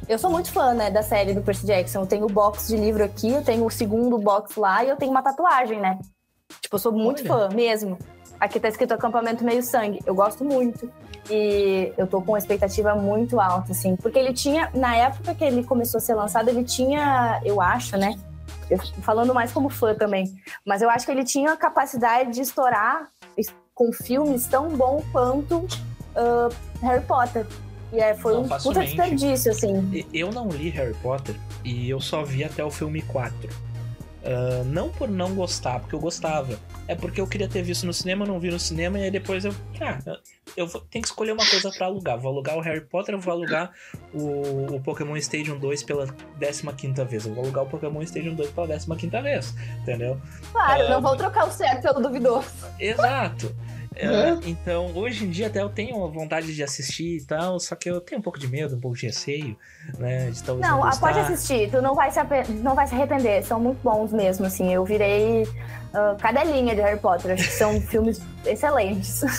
Eu 0.08 0.18
sou 0.18 0.30
muito 0.30 0.52
fã, 0.52 0.72
né, 0.72 0.88
da 0.88 1.02
série 1.02 1.34
do 1.34 1.42
Percy 1.42 1.66
Jackson. 1.66 2.00
Eu 2.00 2.06
tenho 2.06 2.26
o 2.26 2.28
box 2.28 2.68
de 2.68 2.76
livro 2.76 3.02
aqui, 3.02 3.30
eu 3.30 3.42
tenho 3.42 3.64
o 3.64 3.70
segundo 3.70 4.16
box 4.18 4.56
lá 4.56 4.84
e 4.84 4.88
eu 4.88 4.96
tenho 4.96 5.10
uma 5.10 5.22
tatuagem, 5.22 5.80
né? 5.80 5.98
Tipo, 6.60 6.76
eu 6.76 6.78
sou 6.78 6.92
muito 6.92 7.20
Olha. 7.20 7.48
fã 7.48 7.54
mesmo. 7.54 7.98
Aqui 8.38 8.60
tá 8.60 8.68
escrito 8.68 8.92
acampamento 8.92 9.42
meio 9.44 9.62
sangue. 9.62 10.00
Eu 10.06 10.14
gosto 10.14 10.44
muito. 10.44 10.88
E 11.28 11.92
eu 11.98 12.06
tô 12.06 12.22
com 12.22 12.32
uma 12.32 12.38
expectativa 12.38 12.94
muito 12.94 13.40
alta, 13.40 13.72
assim. 13.72 13.96
Porque 13.96 14.16
ele 14.16 14.32
tinha, 14.32 14.70
na 14.75 14.94
época 14.94 15.34
que 15.34 15.42
ele 15.42 15.64
começou 15.64 15.98
a 15.98 16.00
ser 16.00 16.14
lançado, 16.14 16.48
ele 16.48 16.62
tinha, 16.62 17.40
eu 17.44 17.60
acho, 17.60 17.96
né? 17.96 18.16
Eu, 18.70 18.78
falando 19.02 19.34
mais 19.34 19.52
como 19.52 19.68
fã 19.68 19.92
também. 19.92 20.32
Mas 20.64 20.82
eu 20.82 20.90
acho 20.90 21.04
que 21.04 21.10
ele 21.10 21.24
tinha 21.24 21.52
a 21.52 21.57
capacidade 21.57 22.31
de 22.31 22.42
estourar 22.42 23.09
com 23.74 23.92
filmes 23.92 24.46
tão 24.46 24.68
bom 24.76 25.02
quanto 25.11 25.66
ah, 26.14 26.48
Harry 26.81 27.04
Potter. 27.04 27.46
E 27.96 28.00
é, 28.00 28.14
foi 28.14 28.35
Não, 28.35 28.42
um 28.42 28.48
puta 28.48 28.85
desperdício, 28.85 29.50
assim. 29.50 30.04
Eu 30.12 30.30
não 30.30 30.48
li 30.48 30.68
Harry 30.68 30.94
Potter 31.02 31.35
e 31.64 31.88
eu 31.88 31.98
só 31.98 32.22
vi 32.22 32.44
até 32.44 32.62
o 32.62 32.70
filme 32.70 33.00
4. 33.02 33.48
Ah, 34.26 34.64
não 34.66 34.90
por 34.90 35.09
não 35.09 35.35
gostar, 35.35 35.78
porque 35.80 35.94
eu 35.94 36.00
gostava. 36.00 36.59
É 36.88 36.94
porque 36.96 37.20
eu 37.20 37.26
queria 37.26 37.48
ter 37.48 37.62
visto 37.62 37.87
no 37.87 37.92
cinema, 37.92 38.26
não 38.26 38.40
vi 38.40 38.50
no 38.50 38.59
cinema, 38.59 38.98
e 38.98 39.04
aí 39.04 39.11
depois 39.11 39.44
eu. 39.44 39.54
Ah, 39.80 39.98
eu 40.56 40.66
vou, 40.66 40.80
tenho 40.82 41.02
que 41.02 41.09
escolher 41.09 41.32
uma 41.32 41.48
coisa 41.48 41.70
pra 41.70 41.87
alugar. 41.87 42.18
Vou 42.18 42.32
alugar 42.32 42.56
o 42.56 42.61
Harry 42.61 42.80
Potter, 42.80 43.14
eu 43.14 43.20
vou 43.20 43.32
alugar 43.32 43.70
o, 44.12 44.74
o 44.74 44.80
Pokémon 44.80 45.16
Stadium 45.16 45.59
2 45.59 45.85
pela 45.85 46.06
15 46.76 47.04
vez. 47.04 47.24
Eu 47.26 47.35
vou 47.35 47.44
alugar 47.44 47.64
o 47.64 47.68
Pokémon 47.68 48.02
Stadium 48.02 48.35
2 48.35 48.50
pela 48.50 48.66
15 48.68 49.06
vez. 49.22 49.54
Entendeu? 49.82 50.20
Claro, 50.52 50.82
Ah. 50.82 50.90
não 50.90 51.00
vou 51.00 51.16
trocar 51.16 51.46
o 51.46 51.50
certo 51.52 51.82
pelo 51.82 52.00
duvidoso. 52.00 52.48
Exato. 52.80 53.54
É, 53.96 54.06
É. 54.06 54.38
Então, 54.46 54.92
hoje 54.94 55.24
em 55.24 55.30
dia 55.30 55.46
até 55.46 55.62
eu 55.62 55.68
tenho 55.68 56.09
vontade 56.11 56.54
de 56.54 56.62
assistir 56.62 57.18
e 57.18 57.24
tal, 57.24 57.59
só 57.59 57.74
que 57.74 57.88
eu 57.88 58.00
tenho 58.00 58.20
um 58.20 58.22
pouco 58.22 58.38
de 58.38 58.46
medo, 58.46 58.76
um 58.76 58.80
pouco 58.80 58.96
de 58.96 59.06
receio, 59.06 59.56
né? 59.98 60.30
De 60.30 60.42
talvez 60.42 60.68
Não, 60.68 60.78
não 60.78 60.87
ah, 60.87 60.96
pode 60.96 61.18
assistir, 61.18 61.70
tu 61.70 61.80
não 61.80 61.94
vai, 61.94 62.11
se 62.11 62.20
não 62.62 62.74
vai 62.74 62.87
se 62.87 62.94
arrepender. 62.94 63.42
São 63.44 63.59
muito 63.59 63.78
bons 63.82 64.12
mesmo, 64.12 64.44
assim. 64.44 64.72
Eu 64.72 64.85
virei 64.85 65.44
ah, 65.96 66.16
cadelinha 66.20 66.74
de 66.74 66.80
Harry 66.80 66.98
Potter. 67.00 67.32
Acho 67.32 67.44
que 67.44 67.52
são 67.54 67.80
filmes 67.82 68.20
excelentes. 68.44 69.22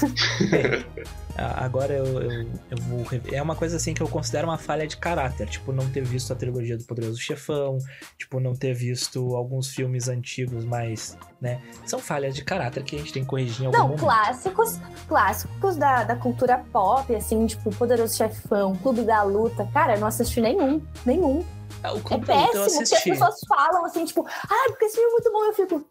Ah, 1.40 1.66
Agora 1.66 1.94
eu, 1.94 2.04
eu, 2.20 2.32
eu 2.72 2.78
vou. 2.90 3.04
rever. 3.04 3.36
É 3.36 3.40
uma 3.40 3.56
coisa 3.56 3.78
assim 3.78 3.94
que 3.94 4.02
eu 4.02 4.08
considero 4.08 4.48
uma 4.48 4.58
falha 4.58 4.88
de 4.88 4.98
caráter. 4.98 5.48
Tipo, 5.48 5.72
não 5.72 5.88
ter 5.88 6.04
visto 6.04 6.34
a 6.34 6.36
trilogia 6.36 6.76
do 6.76 6.84
Poderoso 6.84 7.20
Chefão. 7.22 7.78
Tipo, 8.18 8.40
não 8.40 8.56
ter 8.56 8.74
visto 8.74 9.36
alguns 9.36 9.70
filmes 9.70 10.08
antigos 10.08 10.66
mais. 10.66 11.16
né? 11.40 11.62
São 11.86 12.00
falhas 12.00 12.34
de 12.34 12.44
caráter 12.44 12.82
que 12.84 12.96
a 12.96 13.00
gente 13.00 13.14
tem 13.14 13.22
que 13.24 13.30
corrigir 13.30 13.62
em 13.62 13.66
algum 13.68 13.78
Não, 13.78 13.84
momento. 13.90 14.00
clássicos, 14.00 14.80
clássicos 15.08 15.76
da, 15.76 16.06
da 16.06 16.16
cultura 16.16 16.58
pop, 16.74 17.14
assim, 17.16 17.46
tipo 17.46 17.70
Poderoso 17.76 18.18
Chefão, 18.18 18.76
Clube 18.78 19.04
da 19.04 19.22
Luta. 19.22 19.70
Cara, 19.72 19.94
eu 19.96 20.00
não 20.00 20.08
assisti 20.08 20.42
nenhum, 20.42 20.82
nenhum. 21.06 21.46
Ah, 21.84 21.94
O 21.94 21.98
É 21.98 22.02
Clube 22.02 22.26
da 22.26 22.34
Luta 22.34 22.58
eu 22.58 22.64
péssimo, 22.64 22.64
porque 22.64 22.82
as 22.82 22.92
assisti. 22.94 23.10
pessoas 23.12 23.36
falam 23.48 23.86
assim, 23.86 24.06
tipo, 24.06 24.26
ah, 24.28 24.66
porque 24.70 24.86
esse 24.86 24.96
filme 24.96 25.08
é 25.10 25.12
muito 25.12 25.32
bom. 25.32 25.44
Eu 25.46 25.54
fico, 25.54 25.86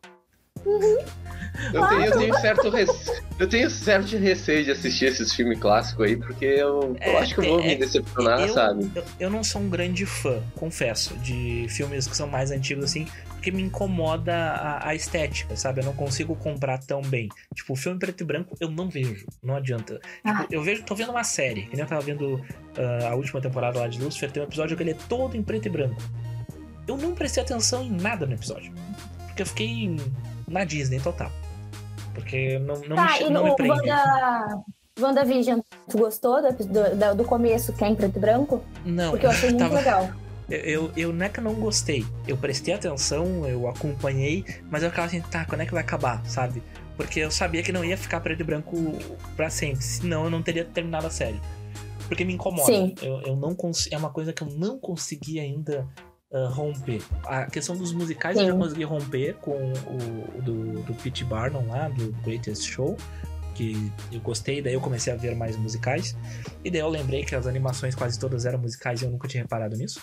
Eu 1.72 1.87
tenho, 1.88 2.05
eu 2.05 2.18
tenho 2.18 2.35
certo 2.38 2.68
rece... 2.68 3.22
eu 3.38 3.48
tenho 3.48 3.70
certo 3.70 4.16
receio 4.18 4.64
de 4.64 4.70
assistir 4.72 5.07
esses 5.07 5.33
filmes 5.33 5.59
clássicos 5.59 6.05
aí, 6.07 6.16
porque 6.16 6.44
eu, 6.44 6.81
eu 6.83 6.96
É, 7.00 7.16
acho 7.18 7.35
que 7.35 7.40
eu 7.40 7.44
vou 7.44 7.61
é- 7.61 7.68
me 7.68 7.76
decepcionar, 7.76 8.40
eu, 8.42 8.48
sabe? 8.52 8.90
Eu, 8.94 9.05
eu 9.20 9.31
não 9.31 9.42
sou 9.42 9.62
um 9.62 9.68
grande 9.70 10.05
fã, 10.05 10.42
confesso, 10.55 11.14
de 11.16 11.66
filmes 11.70 12.07
que 12.07 12.14
são 12.16 12.26
mais 12.29 12.50
antigos 12.50 12.85
assim, 12.85 13.07
porque 13.31 13.50
me 13.50 13.62
incomoda 13.62 14.35
a, 14.35 14.88
a 14.88 14.94
estética, 14.94 15.57
sabe? 15.57 15.81
Eu 15.81 15.87
não 15.87 15.94
consigo 15.94 16.37
comprar 16.37 16.79
tão 16.79 17.00
bem. 17.00 17.29
Tipo, 17.55 17.72
o 17.72 17.76
filme 17.76 17.98
preto 17.98 18.20
e 18.20 18.26
branco 18.26 18.55
eu 18.61 18.70
não 18.70 18.90
vejo, 18.90 19.24
não 19.42 19.57
adianta. 19.57 19.98
Ah. 20.24 20.40
Tipo, 20.42 20.55
eu 20.55 20.62
vejo, 20.62 20.83
tô 20.83 20.94
vendo 20.94 21.11
uma 21.11 21.24
série, 21.24 21.62
que 21.62 21.72
nem 21.74 21.81
eu 21.81 21.87
tava 21.87 22.02
vendo 22.02 22.44
ah, 22.76 23.09
a 23.11 23.14
última 23.14 23.40
temporada 23.40 23.79
lá 23.81 23.88
de 23.88 23.98
Lucifer, 23.98 24.31
tem 24.31 24.42
um 24.42 24.46
episódio 24.46 24.76
que 24.76 24.83
ele 24.83 24.90
é 24.90 24.96
todo 25.09 25.37
em 25.37 25.42
preto 25.42 25.66
e 25.66 25.70
branco. 25.70 26.02
Eu 26.87 26.98
não 26.98 27.14
prestei 27.14 27.42
atenção 27.42 27.83
em 27.83 27.90
nada 27.90 28.26
no 28.26 28.35
episódio, 28.35 28.72
porque 29.26 29.40
eu 29.42 29.46
fiquei 29.46 29.96
na 30.46 30.64
Disney 30.64 31.00
total. 31.00 31.30
Porque 32.14 32.59
não, 32.61 32.76
não, 32.80 32.96
tá, 32.96 33.18
me, 33.20 33.30
não 33.30 33.44
me 33.44 33.56
prende. 33.56 33.72
Wanda, 33.78 34.62
WandaVision, 34.98 35.61
tu 35.88 35.98
gostou 35.98 36.40
do, 36.40 36.52
do, 36.64 36.96
do- 36.96 37.14
do 37.16 37.24
começo, 37.24 37.72
que 37.72 37.85
é 37.85 37.88
em 37.88 37.94
preto 37.94 38.16
e 38.16 38.20
branco? 38.20 38.62
Não, 38.85 39.11
Porque 39.11 39.26
eu 39.26 39.30
achei 39.30 39.50
muito 39.50 39.61
tava- 39.62 39.74
legal. 39.76 40.11
Eu, 40.48 40.59
eu, 40.61 40.92
eu 40.96 41.12
não 41.12 41.26
é 41.26 41.28
que 41.28 41.40
eu 41.40 41.44
não 41.44 41.54
gostei. 41.54 42.06
Eu 42.26 42.37
prestei 42.37 42.72
atenção, 42.72 43.46
eu 43.46 43.68
acompanhei, 43.68 44.44
mas 44.70 44.82
eu 44.82 44.90
ficava 44.90 45.09
assim, 45.09 45.20
tá, 45.20 45.44
quando 45.44 45.62
é 45.62 45.66
que 45.66 45.72
vai 45.72 45.82
acabar, 45.82 46.24
sabe? 46.24 46.62
Porque 46.96 47.18
eu 47.20 47.30
sabia 47.30 47.62
que 47.62 47.72
não 47.72 47.85
ia 47.85 47.98
ficar 47.98 48.20
preto 48.20 48.40
e 48.40 48.44
branco 48.44 48.74
pra 49.37 49.50
sempre, 49.50 49.82
senão 49.82 50.24
eu 50.24 50.30
não 50.30 50.42
teria 50.42 50.64
terminado 50.64 51.06
a 51.06 51.11
série. 51.11 51.38
Porque 52.09 52.24
me 52.24 52.32
incomoda. 52.32 52.64
Sim. 52.72 52.94
Eu, 53.02 53.20
eu 53.22 53.37
não 53.37 53.54
cons... 53.56 53.88
É 53.90 53.98
uma 53.98 54.09
coisa 54.11 54.32
que 54.32 54.40
eu 54.42 54.46
não 54.48 54.78
consegui 54.78 55.40
ainda 55.40 55.87
ah, 56.33 56.49
romper. 56.49 57.03
A 57.25 57.47
questão 57.47 57.77
dos 57.77 57.93
musicais 57.93 58.37
eu 58.37 58.45
Sim. 58.45 58.51
já 58.51 58.57
consegui 58.57 58.85
romper 58.85 59.35
com 59.35 59.73
o, 59.73 60.43
do, 60.43 60.83
do 60.83 60.95
Pete 60.95 61.25
Barnum 61.25 61.69
lá, 61.69 61.89
do 61.89 62.12
Greatest 62.23 62.65
Show. 62.65 62.97
Que 63.55 63.91
eu 64.12 64.21
gostei, 64.21 64.61
daí 64.61 64.75
eu 64.75 64.81
comecei 64.81 65.12
a 65.12 65.17
ver 65.17 65.35
mais 65.35 65.57
musicais. 65.57 66.15
E 66.62 66.71
daí 66.71 66.81
eu 66.81 66.89
lembrei 66.89 67.25
que 67.25 67.35
as 67.35 67.47
animações 67.47 67.95
quase 67.95 68.19
todas 68.19 68.45
eram 68.45 68.59
musicais 68.59 69.01
e 69.01 69.05
eu 69.07 69.11
nunca 69.11 69.27
tinha 69.27 69.43
reparado 69.43 69.77
nisso. 69.77 70.03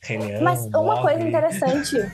Rei 0.00 0.18
Leão, 0.18 0.42
Mas 0.42 0.64
uma 0.66 1.02
coisa 1.02 1.18
Mogli. 1.18 1.28
interessante. 1.28 2.12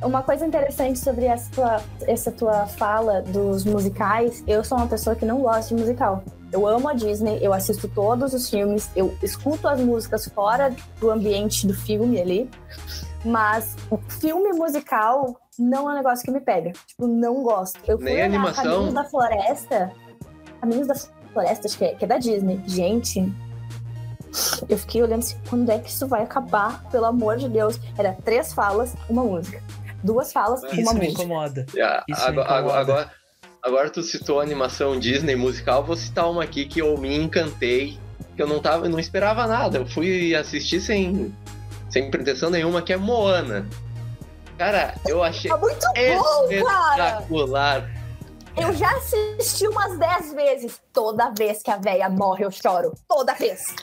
Uma 0.00 0.22
coisa 0.22 0.46
interessante 0.46 0.98
sobre 0.98 1.24
essa 1.24 1.50
tua, 1.50 1.82
essa 2.02 2.30
tua 2.30 2.66
fala 2.66 3.22
dos 3.22 3.64
musicais, 3.64 4.44
eu 4.46 4.62
sou 4.62 4.78
uma 4.78 4.86
pessoa 4.86 5.16
que 5.16 5.24
não 5.24 5.40
gosta 5.40 5.74
de 5.74 5.80
musical. 5.80 6.22
Eu 6.54 6.68
amo 6.68 6.88
a 6.88 6.92
Disney, 6.92 7.40
eu 7.42 7.52
assisto 7.52 7.88
todos 7.88 8.32
os 8.32 8.48
filmes, 8.48 8.88
eu 8.94 9.12
escuto 9.20 9.66
as 9.66 9.80
músicas 9.80 10.24
fora 10.28 10.72
do 11.00 11.10
ambiente 11.10 11.66
do 11.66 11.74
filme 11.74 12.20
ali. 12.20 12.48
Mas 13.24 13.74
o 13.90 13.96
filme 13.98 14.52
musical 14.52 15.36
não 15.58 15.90
é 15.90 15.94
um 15.94 15.96
negócio 15.96 16.24
que 16.24 16.30
me 16.30 16.40
pega. 16.40 16.70
Tipo, 16.86 17.08
não 17.08 17.42
gosto. 17.42 17.80
Eu 17.88 17.96
fui 17.98 18.04
Nem 18.04 18.14
olhar 18.14 18.26
animação? 18.26 18.62
Caminhos 18.64 18.94
da 18.94 19.04
Floresta. 19.04 19.92
Caminhos 20.60 20.86
da 20.86 20.94
Floresta, 21.32 21.66
acho 21.66 21.76
que 21.76 21.84
é, 21.86 21.94
que 21.96 22.04
é 22.04 22.06
da 22.06 22.18
Disney. 22.18 22.62
Gente, 22.68 23.32
eu 24.68 24.78
fiquei 24.78 25.02
olhando 25.02 25.20
assim, 25.20 25.36
quando 25.50 25.70
é 25.72 25.78
que 25.80 25.90
isso 25.90 26.06
vai 26.06 26.22
acabar? 26.22 26.84
Pelo 26.90 27.06
amor 27.06 27.36
de 27.36 27.48
Deus. 27.48 27.80
Era 27.98 28.12
três 28.24 28.52
falas, 28.52 28.94
uma 29.10 29.24
música. 29.24 29.60
Duas 30.04 30.32
falas, 30.32 30.62
uma 30.62 30.70
Isso 30.72 30.94
me 30.94 31.00
música. 31.00 31.22
incomoda. 31.22 31.66
Ah, 31.82 32.04
Isso 32.06 32.20
me 32.20 32.28
agora, 32.38 32.60
incomoda. 32.60 32.78
agora, 32.80 33.10
agora 33.64 33.88
tu 33.88 34.02
citou 34.02 34.40
animação 34.40 34.98
Disney 34.98 35.34
musical, 35.34 35.82
vou 35.82 35.96
citar 35.96 36.30
uma 36.30 36.44
aqui 36.44 36.66
que 36.66 36.80
eu 36.80 36.96
me 36.98 37.16
encantei, 37.16 37.98
que 38.36 38.42
eu 38.42 38.46
não 38.46 38.60
tava, 38.60 38.86
eu 38.86 38.90
não 38.90 39.00
esperava 39.00 39.46
nada. 39.46 39.78
Eu 39.78 39.86
fui 39.86 40.34
assistir 40.34 40.80
sem, 40.80 41.34
sem 41.88 42.10
pretensão 42.10 42.50
nenhuma, 42.50 42.82
que 42.82 42.92
é 42.92 42.96
Moana. 42.96 43.66
Cara, 44.58 44.94
eu 45.06 45.22
achei 45.22 45.50
Tá 45.50 45.56
muito 45.56 45.80
bom, 45.80 46.64
cara! 46.64 47.08
espetacular. 47.08 47.90
Eu 48.56 48.72
já 48.72 48.88
assisti 48.96 49.66
umas 49.66 49.98
dez 49.98 50.32
vezes. 50.32 50.80
Toda 50.92 51.30
vez 51.30 51.60
que 51.60 51.72
a 51.72 51.76
véia 51.76 52.08
morre, 52.08 52.44
eu 52.44 52.52
choro. 52.52 52.92
Toda 53.08 53.34
vez. 53.34 53.74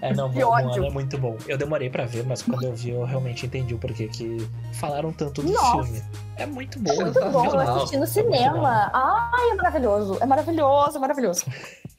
É, 0.00 0.12
não, 0.14 0.30
Que 0.30 0.44
Moana 0.44 0.68
ódio. 0.68 0.84
é 0.84 0.90
muito 0.90 1.18
bom. 1.18 1.36
Eu 1.46 1.56
demorei 1.58 1.88
pra 1.90 2.04
ver, 2.04 2.24
mas 2.26 2.42
quando 2.42 2.64
eu 2.64 2.74
vi, 2.74 2.90
eu 2.90 3.04
realmente 3.04 3.46
entendi 3.46 3.74
o 3.74 3.78
porquê 3.78 4.08
que 4.08 4.36
falaram 4.74 5.12
tanto 5.12 5.42
do 5.42 5.52
Nossa. 5.52 5.84
filme. 5.84 6.02
É 6.36 6.46
muito 6.46 6.78
bom. 6.78 6.94
Muito 6.94 7.20
bom. 7.30 7.44
Eu 7.46 7.60
assisti 7.60 7.96
no 7.96 8.04
É 8.04 8.06
cinema. 8.06 8.90
Ai, 8.92 9.50
é 9.50 9.54
maravilhoso. 9.54 10.18
É 10.20 10.26
maravilhoso, 10.26 10.96
é 10.96 11.00
maravilhoso. 11.00 11.44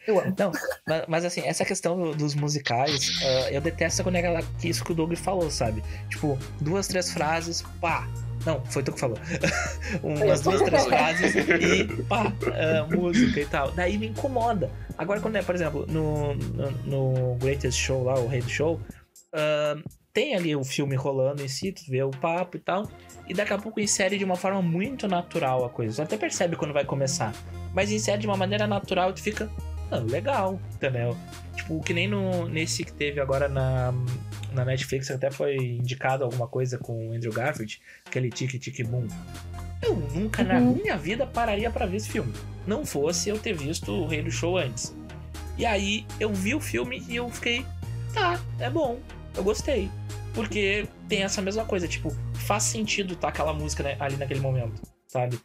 Eu 0.07 0.19
amo. 0.19 0.33
Não, 0.37 0.51
mas, 0.87 1.03
mas, 1.07 1.25
assim, 1.25 1.41
essa 1.41 1.63
questão 1.63 1.95
do- 1.95 2.15
dos 2.15 2.33
musicais, 2.33 3.19
ah, 3.23 3.51
eu 3.51 3.61
detesto 3.61 4.01
quando 4.01 4.15
é 4.15 4.19
aquela- 4.19 4.41
que 4.59 4.67
isso 4.67 4.83
que 4.83 4.91
o 4.91 4.95
Doug 4.95 5.13
falou, 5.13 5.51
sabe? 5.51 5.83
Tipo, 6.09 6.37
duas, 6.59 6.87
três 6.87 7.11
frases, 7.11 7.63
pá. 7.79 8.07
Não, 8.45 8.63
foi 8.65 8.83
tu 8.83 8.91
que 8.91 8.99
falou. 8.99 9.17
Umas 10.03 10.41
duas, 10.41 10.61
três 10.61 10.85
frases 10.85 11.35
e 11.35 12.03
pá, 12.03 12.31
ah, 12.47 12.87
música 12.89 13.39
e 13.39 13.45
tal. 13.45 13.71
Daí 13.71 13.97
me 13.97 14.07
incomoda. 14.07 14.71
Agora, 14.97 15.19
quando 15.19 15.35
é, 15.35 15.41
por 15.41 15.55
exemplo, 15.55 15.85
no, 15.87 16.33
no, 16.35 16.71
no 16.85 17.35
Greatest 17.35 17.79
Show 17.79 18.03
lá, 18.03 18.19
o 18.19 18.27
Rei 18.27 18.41
do 18.41 18.49
Show, 18.49 18.79
ah, 19.33 19.75
tem 20.13 20.35
ali 20.35 20.55
o 20.55 20.63
filme 20.63 20.95
rolando 20.95 21.41
em 21.41 21.47
si, 21.47 21.71
tu 21.71 21.83
vê 21.87 22.03
o 22.03 22.11
papo 22.11 22.57
e 22.57 22.59
tal. 22.59 22.89
E 23.27 23.33
daqui 23.33 23.53
a 23.53 23.57
pouco 23.57 23.79
insere 23.79 24.17
de 24.17 24.25
uma 24.25 24.35
forma 24.35 24.61
muito 24.61 25.07
natural 25.07 25.63
a 25.63 25.69
coisa. 25.69 25.95
Tu 25.95 26.01
até 26.01 26.17
percebe 26.17 26.55
quando 26.55 26.73
vai 26.73 26.83
começar. 26.83 27.33
Mas 27.73 27.91
insere 27.91 28.19
de 28.19 28.27
uma 28.27 28.35
maneira 28.35 28.67
natural 28.67 29.11
e 29.11 29.13
tu 29.13 29.21
fica. 29.21 29.49
Ah, 29.89 29.97
legal, 29.97 30.59
entendeu? 30.73 31.17
Tipo, 31.55 31.81
que 31.81 31.93
nem 31.93 32.07
no, 32.07 32.47
nesse 32.47 32.83
que 32.83 32.93
teve 32.93 33.19
agora 33.19 33.47
na, 33.47 33.93
na 34.51 34.65
Netflix, 34.65 35.09
até 35.11 35.31
foi 35.31 35.55
indicado 35.55 36.23
alguma 36.23 36.47
coisa 36.47 36.77
com 36.77 37.09
o 37.09 37.13
Andrew 37.13 37.31
Garfield, 37.33 37.81
aquele 38.05 38.29
Tic 38.29 38.59
Tic 38.59 38.85
Boom. 38.85 39.07
Eu 39.81 39.95
nunca 39.95 40.43
na 40.43 40.59
Uhum. 40.59 40.75
minha 40.75 40.95
vida 40.97 41.25
pararia 41.25 41.69
pra 41.71 41.85
ver 41.85 41.97
esse 41.97 42.09
filme. 42.09 42.31
Não 42.67 42.85
fosse 42.85 43.29
eu 43.29 43.39
ter 43.39 43.53
visto 43.53 43.91
o 43.91 44.05
Rei 44.07 44.21
do 44.21 44.29
Show 44.31 44.57
antes. 44.57 44.95
E 45.57 45.65
aí 45.65 46.05
eu 46.19 46.33
vi 46.33 46.53
o 46.55 46.59
filme 46.59 47.03
e 47.09 47.15
eu 47.15 47.29
fiquei, 47.29 47.65
tá, 48.13 48.39
é 48.59 48.69
bom, 48.69 48.99
eu 49.35 49.43
gostei. 49.43 49.89
Porque 50.33 50.87
tem 51.09 51.23
essa 51.23 51.41
mesma 51.41 51.65
coisa, 51.65 51.87
tipo, 51.87 52.15
faz 52.35 52.63
sentido 52.63 53.15
tá 53.15 53.27
aquela 53.29 53.53
música 53.53 53.83
né, 53.83 53.97
ali 53.99 54.15
naquele 54.15 54.39
momento, 54.39 54.81
sabe? 55.07 55.39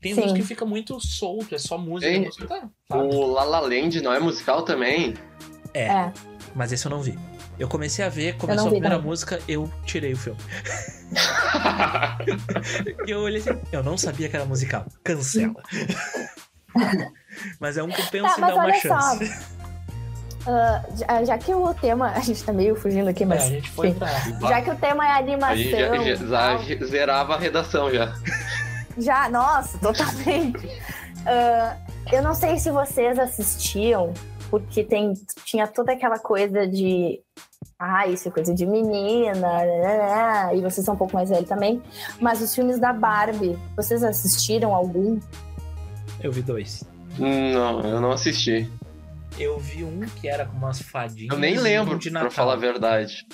Tem 0.00 0.14
Sim. 0.14 0.20
música 0.22 0.40
que 0.40 0.46
fica 0.46 0.64
muito 0.64 0.98
solto, 1.00 1.54
é 1.54 1.58
só 1.58 1.76
música, 1.76 2.18
música 2.20 2.46
tá? 2.46 2.96
O 2.96 3.26
La 3.26 3.44
La 3.44 3.60
Land 3.60 4.00
não 4.00 4.12
é 4.12 4.20
musical 4.20 4.62
também? 4.62 5.14
É, 5.74 5.86
É. 5.88 6.12
mas 6.54 6.72
esse 6.72 6.86
eu 6.86 6.90
não 6.90 7.02
vi. 7.02 7.18
Eu 7.60 7.68
comecei 7.68 8.04
a 8.04 8.08
ver, 8.08 8.36
começou 8.38 8.66
a 8.66 8.70
primeira 8.70 8.96
também. 8.96 9.10
música, 9.10 9.38
eu 9.46 9.70
tirei 9.84 10.14
o 10.14 10.16
filme. 10.16 10.40
E 13.06 13.10
eu 13.10 13.20
olhei 13.20 13.40
assim, 13.40 13.60
eu 13.72 13.82
não 13.82 13.96
sabia 13.98 14.28
que 14.28 14.36
era 14.36 14.44
musical. 14.44 14.86
Cancela. 15.04 15.54
mas 17.60 17.76
é 17.76 17.82
um 17.82 17.88
que 17.88 18.00
eu 18.00 18.06
penso 18.06 18.26
Tá, 18.34 18.38
em 18.38 18.40
dar 18.40 18.54
uma 18.54 18.64
olha 18.64 18.74
só. 18.80 19.00
chance. 19.00 19.46
Ah, 20.46 20.82
já, 20.96 21.24
já 21.24 21.38
que 21.38 21.54
o 21.54 21.74
tema. 21.74 22.10
A 22.16 22.20
gente 22.20 22.42
tá 22.42 22.52
meio 22.52 22.74
fugindo 22.76 23.08
aqui, 23.08 23.24
É, 23.24 23.26
mas. 23.26 23.42
a 23.42 23.46
gente 23.48 23.70
foi 23.70 23.92
pra. 23.92 24.08
Já 24.48 24.62
que 24.62 24.70
o 24.70 24.76
tema 24.76 25.06
é 25.06 25.10
A 25.10 25.16
animação. 25.18 25.56
gente 25.56 25.70
já, 25.70 26.58
já- 26.58 26.58
já 26.58 26.86
zerava 26.86 27.34
a 27.34 27.38
redação 27.38 27.90
já. 27.92 28.14
Já, 28.98 29.28
nossa, 29.28 29.78
totalmente. 29.78 30.68
Ah, 31.26 31.76
eu 32.12 32.22
não 32.22 32.34
sei 32.34 32.58
se 32.58 32.70
vocês 32.70 33.18
assistiam, 33.18 34.12
porque 34.50 34.82
tem, 34.84 35.12
tinha 35.44 35.66
toda 35.66 35.92
aquela 35.92 36.18
coisa 36.18 36.66
de. 36.66 37.20
Ah, 37.82 38.06
isso 38.06 38.28
é 38.28 38.30
coisa 38.30 38.54
de 38.54 38.66
menina, 38.66 39.32
né, 39.40 39.64
né, 39.66 39.98
né, 39.98 40.56
e 40.56 40.60
vocês 40.60 40.84
são 40.84 40.92
um 40.94 40.98
pouco 40.98 41.14
mais 41.14 41.30
velhos 41.30 41.48
também. 41.48 41.82
Mas 42.20 42.42
os 42.42 42.54
filmes 42.54 42.78
da 42.78 42.92
Barbie, 42.92 43.58
vocês 43.74 44.04
assistiram 44.04 44.74
algum? 44.74 45.18
Eu 46.22 46.30
vi 46.30 46.42
dois. 46.42 46.84
Não, 47.18 47.80
eu 47.80 47.98
não 48.00 48.12
assisti. 48.12 48.70
Eu 49.38 49.58
vi 49.58 49.82
um 49.82 50.00
que 50.20 50.28
era 50.28 50.44
com 50.44 50.56
umas 50.58 50.82
fadinhas. 50.82 51.32
Eu 51.32 51.38
nem 51.38 51.54
e 51.54 51.58
um 51.58 51.62
lembro, 51.62 51.98
de 51.98 52.10
pra 52.10 52.20
Natal. 52.24 52.30
falar 52.36 52.52
a 52.52 52.56
verdade. 52.56 53.26